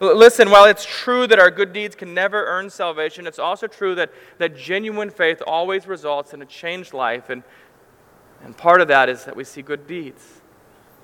Listen, 0.00 0.50
while 0.50 0.64
it's 0.64 0.86
true 0.86 1.26
that 1.26 1.38
our 1.38 1.50
good 1.50 1.74
deeds 1.74 1.94
can 1.94 2.14
never 2.14 2.46
earn 2.46 2.70
salvation, 2.70 3.26
it's 3.26 3.38
also 3.38 3.66
true 3.66 3.94
that, 3.96 4.10
that 4.38 4.56
genuine 4.56 5.10
faith 5.10 5.42
always 5.46 5.86
results 5.86 6.32
in 6.32 6.40
a 6.40 6.46
changed 6.46 6.94
life. 6.94 7.28
And, 7.28 7.42
and 8.42 8.56
part 8.56 8.80
of 8.80 8.88
that 8.88 9.10
is 9.10 9.26
that 9.26 9.36
we 9.36 9.44
see 9.44 9.60
good 9.60 9.86
deeds. 9.86 10.40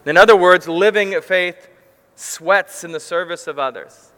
In 0.07 0.17
other 0.17 0.35
words, 0.35 0.67
living 0.67 1.21
faith 1.21 1.69
sweats 2.15 2.85
in 2.85 2.93
the 2.93 3.01
service 3.01 3.47
of 3.47 3.59
others. 3.59 4.13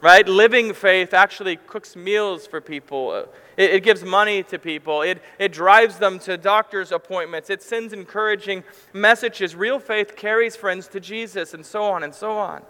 Right? 0.00 0.26
Living 0.26 0.72
faith 0.72 1.12
actually 1.12 1.56
cooks 1.56 1.94
meals 1.94 2.46
for 2.46 2.60
people. 2.60 3.10
Uh, 3.10 3.22
it, 3.56 3.74
it, 3.74 3.82
gives 3.82 4.04
money 4.04 4.44
to 4.44 4.58
people. 4.58 5.02
It, 5.02 5.20
it 5.40 5.52
drives 5.52 5.98
them 5.98 6.20
to 6.20 6.38
doctor's 6.38 6.92
appointments. 6.92 7.50
It 7.50 7.62
sends 7.62 7.92
encouraging 7.92 8.62
messages. 8.92 9.56
Real 9.56 9.80
faith 9.80 10.14
carries 10.14 10.54
friends 10.54 10.86
to 10.88 11.00
Jesus, 11.00 11.52
and 11.52 11.66
so 11.66 11.82
on 11.82 12.04
and 12.04 12.14
so 12.14 12.38
on. 12.38 12.62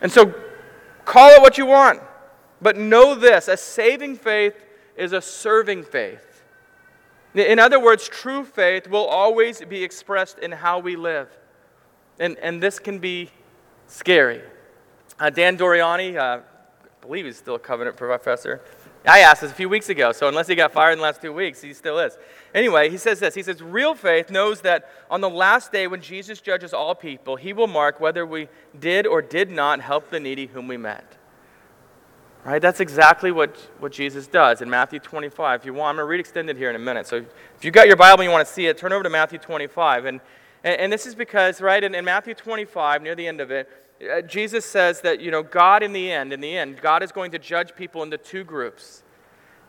And 0.00 0.10
so, 0.10 0.34
call 1.04 1.30
it 1.30 1.40
what 1.40 1.58
you 1.58 1.66
want. 1.66 2.00
But 2.60 2.76
know 2.76 3.14
this 3.14 3.48
a 3.48 3.56
saving 3.56 4.16
faith 4.16 4.54
is 4.96 5.12
a 5.12 5.20
serving 5.20 5.84
faith. 5.84 6.44
In 7.34 7.58
other 7.58 7.78
words, 7.78 8.08
true 8.08 8.44
faith 8.44 8.88
will 8.88 9.04
always 9.04 9.60
be 9.60 9.84
expressed 9.84 10.38
in 10.38 10.50
how 10.50 10.78
we 10.78 10.96
live. 10.96 11.28
And, 12.18 12.36
and 12.38 12.60
this 12.60 12.78
can 12.78 12.98
be 12.98 13.30
scary. 13.86 14.42
Uh, 15.20 15.30
Dan 15.30 15.56
Doriani, 15.56 16.16
uh, 16.16 16.40
I 16.40 17.06
believe 17.06 17.26
he's 17.26 17.36
still 17.36 17.54
a 17.54 17.60
covenant 17.60 17.96
professor, 17.96 18.60
I 19.08 19.20
asked 19.20 19.40
this 19.40 19.50
a 19.50 19.54
few 19.54 19.68
weeks 19.68 19.88
ago, 19.88 20.12
so 20.12 20.28
unless 20.28 20.48
he 20.48 20.54
got 20.54 20.72
fired 20.72 20.92
in 20.92 20.98
the 20.98 21.02
last 21.02 21.22
two 21.22 21.32
weeks, 21.32 21.62
he 21.62 21.72
still 21.72 21.98
is. 21.98 22.18
Anyway, 22.54 22.90
he 22.90 22.98
says 22.98 23.20
this 23.20 23.34
He 23.34 23.42
says, 23.42 23.62
Real 23.62 23.94
faith 23.94 24.30
knows 24.30 24.60
that 24.62 24.90
on 25.10 25.20
the 25.20 25.30
last 25.30 25.72
day 25.72 25.86
when 25.86 26.00
Jesus 26.00 26.40
judges 26.40 26.74
all 26.74 26.94
people, 26.94 27.36
he 27.36 27.52
will 27.52 27.66
mark 27.66 28.00
whether 28.00 28.26
we 28.26 28.48
did 28.78 29.06
or 29.06 29.22
did 29.22 29.50
not 29.50 29.80
help 29.80 30.10
the 30.10 30.20
needy 30.20 30.46
whom 30.46 30.68
we 30.68 30.76
met. 30.76 31.16
Right? 32.44 32.62
That's 32.62 32.80
exactly 32.80 33.30
what, 33.30 33.56
what 33.78 33.92
Jesus 33.92 34.26
does 34.26 34.62
in 34.62 34.70
Matthew 34.70 35.00
25. 35.00 35.60
If 35.60 35.66
you 35.66 35.74
want, 35.74 35.90
I'm 35.90 35.96
going 35.96 36.06
to 36.06 36.10
read 36.10 36.20
extended 36.20 36.56
here 36.56 36.70
in 36.70 36.76
a 36.76 36.78
minute. 36.78 37.06
So 37.06 37.16
if 37.16 37.64
you've 37.64 37.74
got 37.74 37.88
your 37.88 37.96
Bible 37.96 38.22
and 38.22 38.28
you 38.28 38.32
want 38.32 38.46
to 38.46 38.52
see 38.52 38.66
it, 38.66 38.78
turn 38.78 38.92
over 38.92 39.02
to 39.02 39.10
Matthew 39.10 39.38
25. 39.38 40.04
And, 40.06 40.20
and, 40.64 40.80
and 40.80 40.92
this 40.92 41.06
is 41.06 41.14
because, 41.14 41.60
right, 41.60 41.82
in, 41.82 41.94
in 41.94 42.04
Matthew 42.04 42.34
25, 42.34 43.02
near 43.02 43.14
the 43.14 43.26
end 43.26 43.40
of 43.40 43.50
it, 43.50 43.68
Jesus 44.26 44.64
says 44.64 45.00
that, 45.00 45.20
you 45.20 45.30
know, 45.30 45.42
God 45.42 45.82
in 45.82 45.92
the 45.92 46.10
end, 46.10 46.32
in 46.32 46.40
the 46.40 46.56
end, 46.56 46.80
God 46.80 47.02
is 47.02 47.10
going 47.10 47.32
to 47.32 47.38
judge 47.38 47.74
people 47.74 48.02
into 48.02 48.16
two 48.16 48.44
groups. 48.44 49.02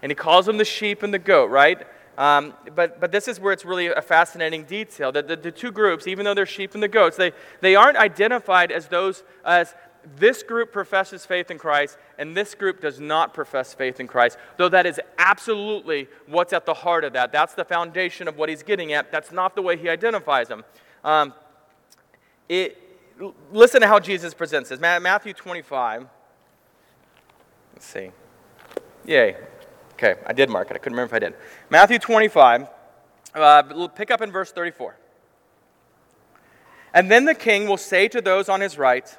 And 0.01 0.11
he 0.11 0.15
calls 0.15 0.45
them 0.45 0.57
the 0.57 0.65
sheep 0.65 1.03
and 1.03 1.13
the 1.13 1.19
goat, 1.19 1.49
right? 1.49 1.85
Um, 2.17 2.53
but, 2.75 2.99
but 2.99 3.11
this 3.11 3.27
is 3.27 3.39
where 3.39 3.53
it's 3.53 3.65
really 3.65 3.87
a 3.87 4.01
fascinating 4.01 4.65
detail. 4.65 5.11
That 5.11 5.27
the, 5.27 5.35
the, 5.35 5.51
two 5.51 5.71
groups, 5.71 6.05
even 6.05 6.25
though 6.25 6.33
they're 6.33 6.45
sheep 6.45 6.73
and 6.73 6.83
the 6.83 6.87
goats, 6.87 7.17
they, 7.17 7.31
they 7.61 7.75
aren't 7.75 7.97
identified 7.97 8.71
as 8.71 8.87
those, 8.87 9.23
as 9.45 9.73
this 10.17 10.43
group 10.43 10.71
professes 10.71 11.25
faith 11.25 11.49
in 11.49 11.57
Christ 11.57 11.97
and 12.17 12.35
this 12.35 12.55
group 12.55 12.81
does 12.81 12.99
not 12.99 13.33
profess 13.33 13.73
faith 13.73 13.99
in 13.99 14.07
Christ, 14.07 14.37
though 14.57 14.69
that 14.69 14.85
is 14.85 14.99
absolutely 15.17 16.07
what's 16.27 16.53
at 16.53 16.65
the 16.65 16.73
heart 16.73 17.03
of 17.03 17.13
that. 17.13 17.31
That's 17.31 17.53
the 17.53 17.65
foundation 17.65 18.27
of 18.27 18.37
what 18.37 18.49
he's 18.49 18.63
getting 18.63 18.93
at. 18.93 19.11
That's 19.11 19.31
not 19.31 19.55
the 19.55 19.61
way 19.61 19.77
he 19.77 19.89
identifies 19.89 20.47
them. 20.47 20.63
Um, 21.03 21.33
it, 22.47 22.77
listen 23.51 23.81
to 23.81 23.87
how 23.87 23.99
Jesus 23.99 24.33
presents 24.33 24.69
this. 24.69 24.79
Matthew 24.79 25.33
25. 25.33 26.07
Let's 27.73 27.85
see. 27.85 28.11
Yay. 29.05 29.37
Okay, 29.93 30.15
I 30.25 30.33
did 30.33 30.49
mark 30.49 30.69
it. 30.71 30.75
I 30.75 30.77
couldn't 30.77 30.97
remember 30.97 31.15
if 31.15 31.21
I 31.21 31.25
did. 31.25 31.35
Matthew 31.69 31.99
25. 31.99 32.67
Uh, 33.35 33.87
pick 33.89 34.11
up 34.11 34.21
in 34.21 34.31
verse 34.31 34.51
34. 34.51 34.95
And 36.93 37.11
then 37.11 37.25
the 37.25 37.35
king 37.35 37.67
will 37.67 37.77
say 37.77 38.07
to 38.07 38.21
those 38.21 38.49
on 38.49 38.61
his 38.61 38.77
right, 38.77 39.15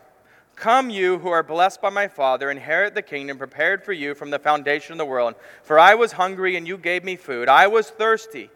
Come, 0.56 0.90
you 0.90 1.18
who 1.18 1.28
are 1.28 1.42
blessed 1.42 1.80
by 1.80 1.90
my 1.90 2.08
Father, 2.08 2.50
inherit 2.50 2.94
the 2.94 3.02
kingdom 3.02 3.38
prepared 3.38 3.82
for 3.82 3.92
you 3.92 4.14
from 4.14 4.30
the 4.30 4.38
foundation 4.38 4.92
of 4.92 4.98
the 4.98 5.06
world. 5.06 5.34
For 5.62 5.78
I 5.78 5.94
was 5.94 6.12
hungry, 6.12 6.56
and 6.56 6.66
you 6.66 6.76
gave 6.76 7.04
me 7.04 7.16
food. 7.16 7.48
I 7.48 7.66
was 7.66 7.88
thirsty 7.88 8.50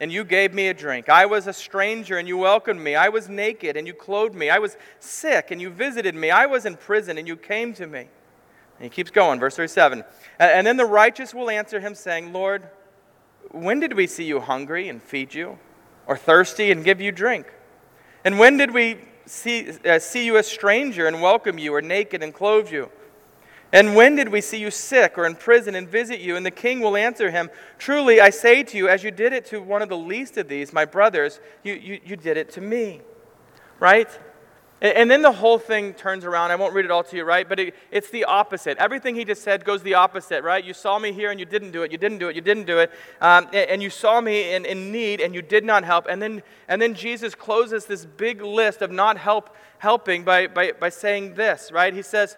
and 0.00 0.10
you 0.10 0.24
gave 0.24 0.54
me 0.54 0.68
a 0.68 0.74
drink. 0.74 1.10
I 1.10 1.26
was 1.26 1.46
a 1.46 1.52
stranger, 1.52 2.16
and 2.16 2.26
you 2.26 2.38
welcomed 2.38 2.80
me. 2.80 2.94
I 2.94 3.10
was 3.10 3.28
naked, 3.28 3.76
and 3.76 3.86
you 3.86 3.92
clothed 3.92 4.34
me. 4.34 4.48
I 4.48 4.58
was 4.58 4.78
sick, 4.98 5.50
and 5.50 5.60
you 5.60 5.68
visited 5.68 6.14
me. 6.14 6.30
I 6.30 6.46
was 6.46 6.64
in 6.64 6.76
prison, 6.76 7.18
and 7.18 7.28
you 7.28 7.36
came 7.36 7.74
to 7.74 7.86
me. 7.86 8.00
And 8.00 8.08
he 8.84 8.88
keeps 8.88 9.10
going, 9.10 9.38
verse 9.38 9.56
37. 9.56 10.02
And 10.38 10.66
then 10.66 10.78
the 10.78 10.86
righteous 10.86 11.34
will 11.34 11.50
answer 11.50 11.80
him, 11.80 11.94
saying, 11.94 12.32
Lord, 12.32 12.62
when 13.50 13.78
did 13.78 13.92
we 13.92 14.06
see 14.06 14.24
you 14.24 14.40
hungry 14.40 14.88
and 14.88 15.02
feed 15.02 15.34
you, 15.34 15.58
or 16.06 16.16
thirsty 16.16 16.70
and 16.72 16.82
give 16.82 17.00
you 17.00 17.12
drink? 17.12 17.52
And 18.24 18.38
when 18.38 18.56
did 18.56 18.72
we 18.72 18.98
see, 19.26 19.70
uh, 19.84 19.98
see 19.98 20.24
you 20.24 20.38
a 20.38 20.42
stranger 20.42 21.08
and 21.08 21.20
welcome 21.20 21.58
you, 21.58 21.74
or 21.74 21.82
naked 21.82 22.22
and 22.22 22.32
clothe 22.32 22.72
you? 22.72 22.90
And 23.72 23.94
when 23.94 24.16
did 24.16 24.28
we 24.28 24.40
see 24.40 24.58
you 24.58 24.70
sick 24.70 25.16
or 25.16 25.26
in 25.26 25.36
prison 25.36 25.74
and 25.76 25.88
visit 25.88 26.20
you? 26.20 26.36
And 26.36 26.44
the 26.44 26.50
king 26.50 26.80
will 26.80 26.96
answer 26.96 27.30
him, 27.30 27.50
Truly 27.78 28.20
I 28.20 28.30
say 28.30 28.64
to 28.64 28.76
you, 28.76 28.88
as 28.88 29.04
you 29.04 29.10
did 29.10 29.32
it 29.32 29.46
to 29.46 29.62
one 29.62 29.80
of 29.80 29.88
the 29.88 29.96
least 29.96 30.36
of 30.36 30.48
these, 30.48 30.72
my 30.72 30.84
brothers, 30.84 31.40
you, 31.62 31.74
you, 31.74 32.00
you 32.04 32.16
did 32.16 32.36
it 32.36 32.50
to 32.52 32.60
me. 32.60 33.00
Right? 33.78 34.08
And, 34.80 34.96
and, 34.96 35.10
then 35.10 35.22
the 35.22 35.30
whole 35.30 35.58
thing 35.58 35.94
turns 35.94 36.24
around. 36.24 36.50
I 36.50 36.56
won't 36.56 36.74
read 36.74 36.84
it 36.84 36.90
all 36.90 37.04
to 37.04 37.16
you, 37.16 37.22
right? 37.24 37.48
But 37.48 37.60
it, 37.60 37.74
it's 37.92 38.10
the 38.10 38.24
opposite. 38.24 38.78
Everything 38.78 39.14
he 39.14 39.24
just 39.24 39.42
said 39.42 39.64
goes 39.64 39.82
the 39.82 39.94
opposite, 39.94 40.42
right? 40.42 40.64
You 40.64 40.74
saw 40.74 40.98
me 40.98 41.12
here 41.12 41.30
and 41.30 41.38
you 41.38 41.46
didn't 41.46 41.70
do 41.70 41.82
it. 41.82 41.92
You 41.92 41.98
didn't 41.98 42.18
do 42.18 42.28
it. 42.28 42.34
You 42.34 42.42
didn't 42.42 42.64
do 42.64 42.78
it. 42.78 42.90
Um, 43.20 43.46
and, 43.46 43.70
and, 43.70 43.82
you 43.82 43.90
saw 43.90 44.20
me 44.20 44.52
in, 44.52 44.64
in 44.64 44.90
need 44.90 45.20
and 45.20 45.34
you 45.34 45.42
did 45.42 45.64
not 45.64 45.84
help. 45.84 46.06
And 46.08 46.20
then, 46.20 46.42
and 46.66 46.82
then 46.82 46.94
Jesus 46.94 47.34
closes 47.36 47.84
this 47.84 48.04
big 48.04 48.42
list 48.42 48.82
of 48.82 48.90
not 48.90 49.16
help, 49.16 49.54
helping 49.78 50.24
by, 50.24 50.48
by, 50.48 50.72
by 50.72 50.88
saying 50.88 51.34
this, 51.34 51.70
right? 51.70 51.94
He 51.94 52.02
says, 52.02 52.36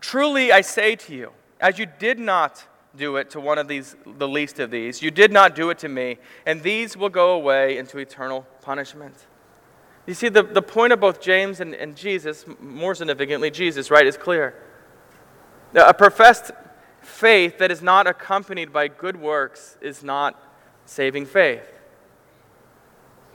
Truly 0.00 0.52
I 0.52 0.60
say 0.60 0.96
to 0.96 1.14
you, 1.14 1.32
as 1.60 1.78
you 1.78 1.86
did 1.86 2.18
not 2.18 2.66
do 2.96 3.16
it 3.16 3.30
to 3.30 3.40
one 3.40 3.58
of 3.58 3.68
these, 3.68 3.96
the 4.04 4.28
least 4.28 4.58
of 4.58 4.70
these. 4.70 5.02
You 5.02 5.10
did 5.10 5.32
not 5.32 5.54
do 5.54 5.70
it 5.70 5.78
to 5.78 5.88
me, 5.88 6.18
and 6.46 6.62
these 6.62 6.96
will 6.96 7.08
go 7.08 7.32
away 7.32 7.78
into 7.78 7.98
eternal 7.98 8.46
punishment. 8.60 9.14
You 10.06 10.14
see, 10.14 10.28
the, 10.28 10.42
the 10.42 10.62
point 10.62 10.92
of 10.92 11.00
both 11.00 11.20
James 11.20 11.60
and, 11.60 11.74
and 11.74 11.96
Jesus, 11.96 12.44
more 12.60 12.94
significantly 12.94 13.50
Jesus, 13.50 13.90
right, 13.90 14.06
is 14.06 14.16
clear. 14.16 14.54
A 15.74 15.92
professed 15.92 16.50
faith 17.02 17.58
that 17.58 17.70
is 17.70 17.82
not 17.82 18.06
accompanied 18.06 18.72
by 18.72 18.88
good 18.88 19.16
works 19.16 19.76
is 19.80 20.02
not 20.02 20.40
saving 20.86 21.26
faith. 21.26 21.70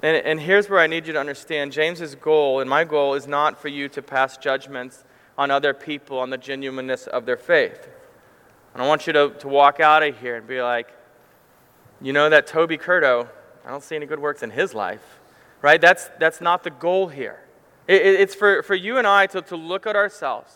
And, 0.01 0.17
and 0.17 0.39
here's 0.39 0.69
where 0.69 0.79
I 0.79 0.87
need 0.87 1.07
you 1.07 1.13
to 1.13 1.19
understand 1.19 1.71
James's 1.71 2.15
goal, 2.15 2.59
and 2.59 2.69
my 2.69 2.83
goal, 2.83 3.13
is 3.13 3.27
not 3.27 3.61
for 3.61 3.67
you 3.67 3.87
to 3.89 4.01
pass 4.01 4.37
judgments 4.37 5.05
on 5.37 5.51
other 5.51 5.73
people 5.73 6.19
on 6.19 6.29
the 6.29 6.37
genuineness 6.37 7.07
of 7.07 7.25
their 7.25 7.37
faith. 7.37 7.87
And 8.73 8.81
I 8.81 8.87
want 8.87 9.07
you 9.07 9.13
to, 9.13 9.29
to 9.39 9.47
walk 9.47 9.79
out 9.79 10.03
of 10.03 10.19
here 10.19 10.35
and 10.35 10.47
be 10.47 10.61
like, 10.61 10.93
you 12.01 12.13
know, 12.13 12.29
that 12.29 12.47
Toby 12.47 12.77
Curto, 12.77 13.27
I 13.65 13.69
don't 13.69 13.83
see 13.83 13.95
any 13.95 14.05
good 14.05 14.19
works 14.19 14.43
in 14.43 14.49
his 14.49 14.73
life, 14.73 15.19
right? 15.61 15.79
That's, 15.79 16.09
that's 16.19 16.41
not 16.41 16.63
the 16.63 16.71
goal 16.71 17.07
here. 17.07 17.39
It, 17.87 18.01
it, 18.01 18.21
it's 18.21 18.35
for, 18.35 18.63
for 18.63 18.75
you 18.75 18.97
and 18.97 19.07
I 19.07 19.27
to, 19.27 19.41
to 19.43 19.55
look 19.55 19.85
at 19.85 19.95
ourselves, 19.95 20.53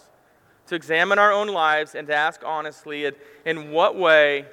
to 0.67 0.75
examine 0.75 1.19
our 1.19 1.31
own 1.31 1.47
lives, 1.47 1.95
and 1.95 2.07
to 2.07 2.15
ask 2.15 2.41
honestly, 2.43 3.05
in, 3.05 3.15
in 3.45 3.71
what 3.71 3.95
way 3.95 4.45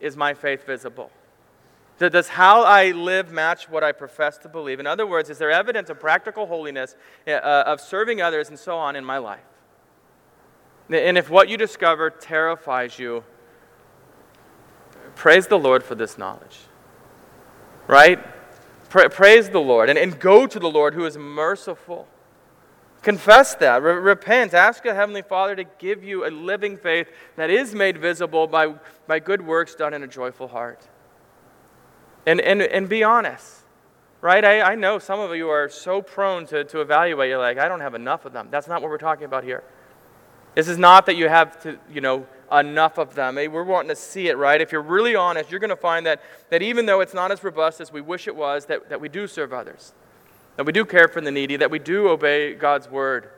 is 0.00 0.16
my 0.16 0.34
faith 0.34 0.66
visible? 0.66 1.10
Does 1.98 2.28
how 2.28 2.62
I 2.64 2.90
live 2.90 3.30
match 3.30 3.68
what 3.68 3.84
I 3.84 3.92
profess 3.92 4.36
to 4.38 4.48
believe? 4.48 4.80
In 4.80 4.88
other 4.88 5.06
words, 5.06 5.30
is 5.30 5.38
there 5.38 5.52
evidence 5.52 5.88
of 5.88 6.00
practical 6.00 6.46
holiness, 6.46 6.96
uh, 7.28 7.30
of 7.30 7.80
serving 7.80 8.20
others, 8.20 8.48
and 8.48 8.58
so 8.58 8.76
on 8.76 8.96
in 8.96 9.04
my 9.04 9.18
life? 9.18 9.44
And 10.90 11.16
if 11.16 11.30
what 11.30 11.48
you 11.48 11.56
discover 11.56 12.10
terrifies 12.10 12.98
you, 12.98 13.24
praise 15.14 15.46
the 15.46 15.58
Lord 15.58 15.82
for 15.82 15.94
this 15.94 16.18
knowledge. 16.18 16.58
Right? 17.86 18.18
Pra- 18.90 19.10
praise 19.10 19.48
the 19.50 19.60
Lord 19.60 19.88
and, 19.88 19.98
and 19.98 20.18
go 20.18 20.46
to 20.46 20.58
the 20.58 20.70
Lord 20.70 20.94
who 20.94 21.06
is 21.06 21.16
merciful. 21.16 22.06
Confess 23.02 23.54
that. 23.56 23.82
Re- 23.82 23.94
repent. 23.94 24.54
Ask 24.54 24.84
your 24.84 24.94
Heavenly 24.94 25.22
Father 25.22 25.56
to 25.56 25.64
give 25.78 26.04
you 26.04 26.26
a 26.26 26.30
living 26.30 26.76
faith 26.76 27.08
that 27.36 27.50
is 27.50 27.74
made 27.74 27.98
visible 27.98 28.46
by, 28.46 28.74
by 29.06 29.18
good 29.18 29.44
works 29.44 29.74
done 29.74 29.94
in 29.94 30.02
a 30.02 30.06
joyful 30.06 30.48
heart. 30.48 30.86
And, 32.26 32.40
and, 32.40 32.62
and 32.62 32.88
be 32.88 33.02
honest. 33.02 33.60
Right? 34.20 34.44
I, 34.44 34.60
I 34.60 34.74
know 34.76 35.00
some 35.00 35.18
of 35.18 35.34
you 35.34 35.48
are 35.48 35.68
so 35.68 36.00
prone 36.00 36.46
to, 36.46 36.62
to 36.64 36.80
evaluate. 36.80 37.28
You're 37.28 37.38
like, 37.38 37.58
I 37.58 37.66
don't 37.66 37.80
have 37.80 37.94
enough 37.94 38.24
of 38.24 38.32
them. 38.32 38.48
That's 38.50 38.68
not 38.68 38.80
what 38.80 38.88
we're 38.88 38.98
talking 38.98 39.24
about 39.24 39.42
here. 39.42 39.64
This 40.54 40.68
is 40.68 40.78
not 40.78 41.06
that 41.06 41.16
you 41.16 41.28
have 41.28 41.60
to, 41.62 41.78
you 41.90 42.00
know, 42.00 42.26
enough 42.52 42.98
of 42.98 43.14
them. 43.14 43.36
We're 43.36 43.64
wanting 43.64 43.88
to 43.88 43.96
see 43.96 44.28
it, 44.28 44.36
right? 44.36 44.60
If 44.60 44.72
you're 44.72 44.82
really 44.82 45.14
honest, 45.14 45.50
you're 45.50 45.60
going 45.60 45.70
to 45.70 45.76
find 45.76 46.04
that, 46.06 46.20
that 46.50 46.62
even 46.62 46.84
though 46.86 47.00
it's 47.00 47.14
not 47.14 47.32
as 47.32 47.42
robust 47.42 47.80
as 47.80 47.92
we 47.92 48.00
wish 48.00 48.28
it 48.28 48.36
was, 48.36 48.66
that, 48.66 48.90
that 48.90 49.00
we 49.00 49.08
do 49.08 49.26
serve 49.26 49.52
others, 49.52 49.94
that 50.56 50.66
we 50.66 50.72
do 50.72 50.84
care 50.84 51.08
for 51.08 51.20
the 51.20 51.30
needy, 51.30 51.56
that 51.56 51.70
we 51.70 51.78
do 51.78 52.08
obey 52.08 52.54
God's 52.54 52.90
word. 52.90 53.30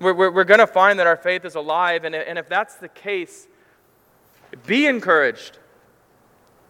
We're, 0.00 0.14
we're, 0.14 0.30
we're 0.30 0.44
going 0.44 0.60
to 0.60 0.66
find 0.66 0.98
that 0.98 1.06
our 1.06 1.16
faith 1.16 1.44
is 1.44 1.54
alive, 1.54 2.04
and, 2.04 2.14
and 2.14 2.38
if 2.38 2.48
that's 2.48 2.76
the 2.76 2.88
case, 2.88 3.46
be 4.66 4.86
encouraged. 4.86 5.58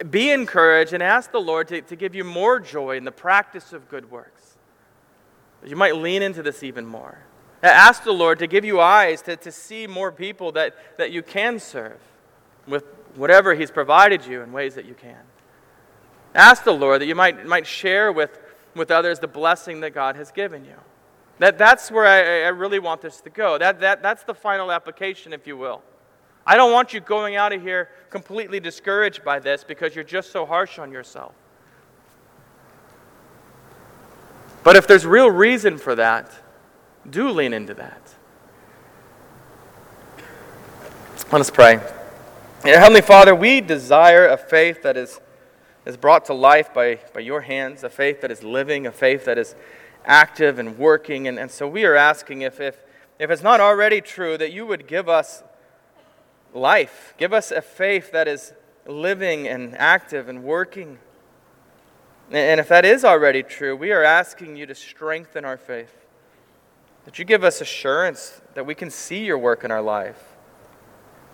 Be 0.09 0.31
encouraged 0.31 0.91
and 0.91 1.01
ask 1.01 1.31
the 1.31 1.39
Lord 1.39 1.69
to, 1.69 1.81
to 1.81 1.95
give 1.95 2.13
you 2.13 2.25
more 2.25 2.59
joy 2.59 2.97
in 2.97 3.05
the 3.05 3.11
practice 3.11 3.71
of 3.71 3.87
good 3.87 4.11
works. 4.11 4.57
You 5.65 5.77
might 5.77 5.95
lean 5.95 6.21
into 6.21 6.43
this 6.43 6.61
even 6.61 6.85
more. 6.85 7.19
Ask 7.63 8.03
the 8.03 8.11
Lord 8.11 8.39
to 8.39 8.47
give 8.47 8.65
you 8.65 8.81
eyes 8.81 9.21
to, 9.23 9.37
to 9.37 9.51
see 9.51 9.87
more 9.87 10.11
people 10.11 10.51
that, 10.51 10.75
that 10.97 11.11
you 11.11 11.23
can 11.23 11.59
serve 11.59 11.99
with 12.67 12.83
whatever 13.15 13.55
He's 13.55 13.71
provided 13.71 14.25
you 14.25 14.41
in 14.41 14.51
ways 14.51 14.75
that 14.75 14.85
you 14.85 14.93
can. 14.93 15.21
Ask 16.35 16.65
the 16.65 16.73
Lord 16.73 16.99
that 17.01 17.05
you 17.05 17.15
might, 17.15 17.45
might 17.45 17.65
share 17.65 18.11
with, 18.11 18.37
with 18.75 18.91
others 18.91 19.19
the 19.19 19.27
blessing 19.27 19.79
that 19.79 19.91
God 19.91 20.17
has 20.17 20.31
given 20.31 20.65
you. 20.65 20.75
That, 21.39 21.57
that's 21.57 21.89
where 21.89 22.05
I, 22.05 22.45
I 22.45 22.49
really 22.49 22.79
want 22.79 23.01
this 23.01 23.21
to 23.21 23.29
go. 23.29 23.57
That, 23.57 23.79
that, 23.79 24.03
that's 24.03 24.23
the 24.23 24.33
final 24.33 24.71
application, 24.71 25.31
if 25.31 25.47
you 25.47 25.55
will. 25.55 25.81
I 26.45 26.57
don't 26.57 26.73
want 26.73 26.93
you 26.93 26.99
going 26.99 27.37
out 27.37 27.53
of 27.53 27.61
here 27.61 27.89
completely 28.09 28.59
discouraged 28.59 29.23
by 29.23 29.39
this 29.39 29.63
because 29.63 29.95
you're 29.95 30.03
just 30.03 30.31
so 30.31 30.45
harsh 30.45 30.79
on 30.79 30.91
yourself. 30.91 31.33
But 34.63 34.75
if 34.75 34.85
there's 34.85 35.05
real 35.05 35.31
reason 35.31 35.77
for 35.77 35.95
that, 35.95 36.29
do 37.09 37.29
lean 37.29 37.53
into 37.53 37.73
that. 37.73 38.15
Let 41.31 41.41
us 41.41 41.49
pray. 41.49 41.79
Heavenly 42.63 43.01
Father, 43.01 43.33
we 43.33 43.59
desire 43.59 44.27
a 44.27 44.37
faith 44.37 44.83
that 44.83 44.95
is, 44.95 45.19
is 45.85 45.97
brought 45.97 46.25
to 46.25 46.33
life 46.33 46.73
by, 46.73 46.99
by 47.13 47.21
your 47.21 47.41
hands, 47.41 47.83
a 47.83 47.89
faith 47.89 48.21
that 48.21 48.31
is 48.31 48.43
living, 48.43 48.85
a 48.85 48.91
faith 48.91 49.25
that 49.25 49.37
is 49.37 49.55
active 50.05 50.59
and 50.59 50.77
working. 50.77 51.27
And, 51.27 51.39
and 51.39 51.49
so 51.49 51.67
we 51.67 51.85
are 51.85 51.95
asking 51.95 52.43
if, 52.43 52.59
if, 52.59 52.77
if 53.17 53.31
it's 53.31 53.41
not 53.41 53.59
already 53.59 53.99
true, 53.99 54.37
that 54.37 54.53
you 54.53 54.65
would 54.65 54.87
give 54.87 55.09
us 55.09 55.43
life, 56.53 57.15
give 57.17 57.33
us 57.33 57.51
a 57.51 57.61
faith 57.61 58.11
that 58.11 58.27
is 58.27 58.53
living 58.85 59.47
and 59.47 59.75
active 59.77 60.29
and 60.29 60.43
working. 60.43 60.99
And 62.31 62.59
if 62.59 62.67
that 62.69 62.85
is 62.85 63.03
already 63.03 63.43
true, 63.43 63.75
we 63.75 63.91
are 63.91 64.03
asking 64.03 64.55
you 64.55 64.65
to 64.67 64.75
strengthen 64.75 65.45
our 65.45 65.57
faith. 65.57 66.02
That 67.05 67.19
you 67.19 67.25
give 67.25 67.43
us 67.43 67.61
assurance 67.61 68.41
that 68.53 68.65
we 68.65 68.75
can 68.75 68.89
see 68.89 69.25
your 69.25 69.37
work 69.37 69.63
in 69.63 69.71
our 69.71 69.81
life. 69.81 70.21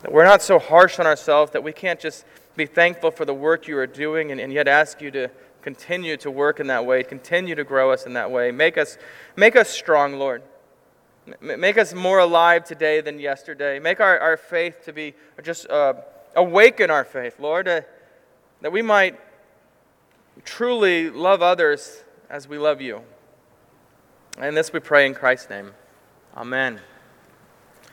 That 0.02 0.12
we're 0.12 0.26
not 0.26 0.42
so 0.42 0.60
harsh 0.60 1.00
on 1.00 1.06
ourselves 1.06 1.52
that 1.52 1.64
we 1.64 1.74
can't 1.74 2.00
just 2.00 2.26
be 2.56 2.66
thankful 2.66 3.12
for 3.12 3.26
the 3.26 3.34
work 3.34 3.68
you 3.68 3.78
are 3.78 3.88
doing 3.88 4.32
and, 4.32 4.40
and 4.40 4.52
yet 4.52 4.68
ask 4.68 5.02
you 5.02 5.12
to 5.12 5.30
continue 5.62 6.18
to 6.18 6.32
work 6.32 6.60
in 6.60 6.68
that 6.68 6.86
way, 6.86 7.04
continue 7.04 7.56
to 7.56 7.64
grow 7.64 7.92
us 7.92 8.06
in 8.06 8.14
that 8.14 8.32
way. 8.32 8.52
Make 8.52 8.78
us, 8.78 8.98
make 9.36 9.56
us 9.56 9.70
strong, 9.70 10.18
Lord. 10.18 10.42
Make 11.42 11.78
us 11.78 11.94
more 11.94 12.20
alive 12.20 12.64
today 12.64 13.02
than 13.02 13.20
yesterday. 13.20 13.78
Make 13.80 14.00
our, 14.00 14.18
our 14.20 14.38
faith 14.38 14.84
to 14.86 14.94
be 14.94 15.14
just 15.44 15.70
uh, 15.70 15.94
awaken 16.36 16.90
our 16.90 17.04
faith, 17.04 17.40
Lord, 17.40 17.68
uh, 17.68 17.82
that 18.62 18.72
we 18.72 18.82
might 18.82 19.20
truly 20.44 21.10
love 21.10 21.42
others 21.42 22.04
as 22.30 22.48
we 22.48 22.58
love 22.58 22.82
you. 22.82 23.04
And 24.40 24.56
this 24.56 24.72
we 24.72 24.80
pray 24.80 25.06
in 25.06 25.14
Christ's 25.14 25.50
name. 25.50 25.74
Amen. 26.36 26.80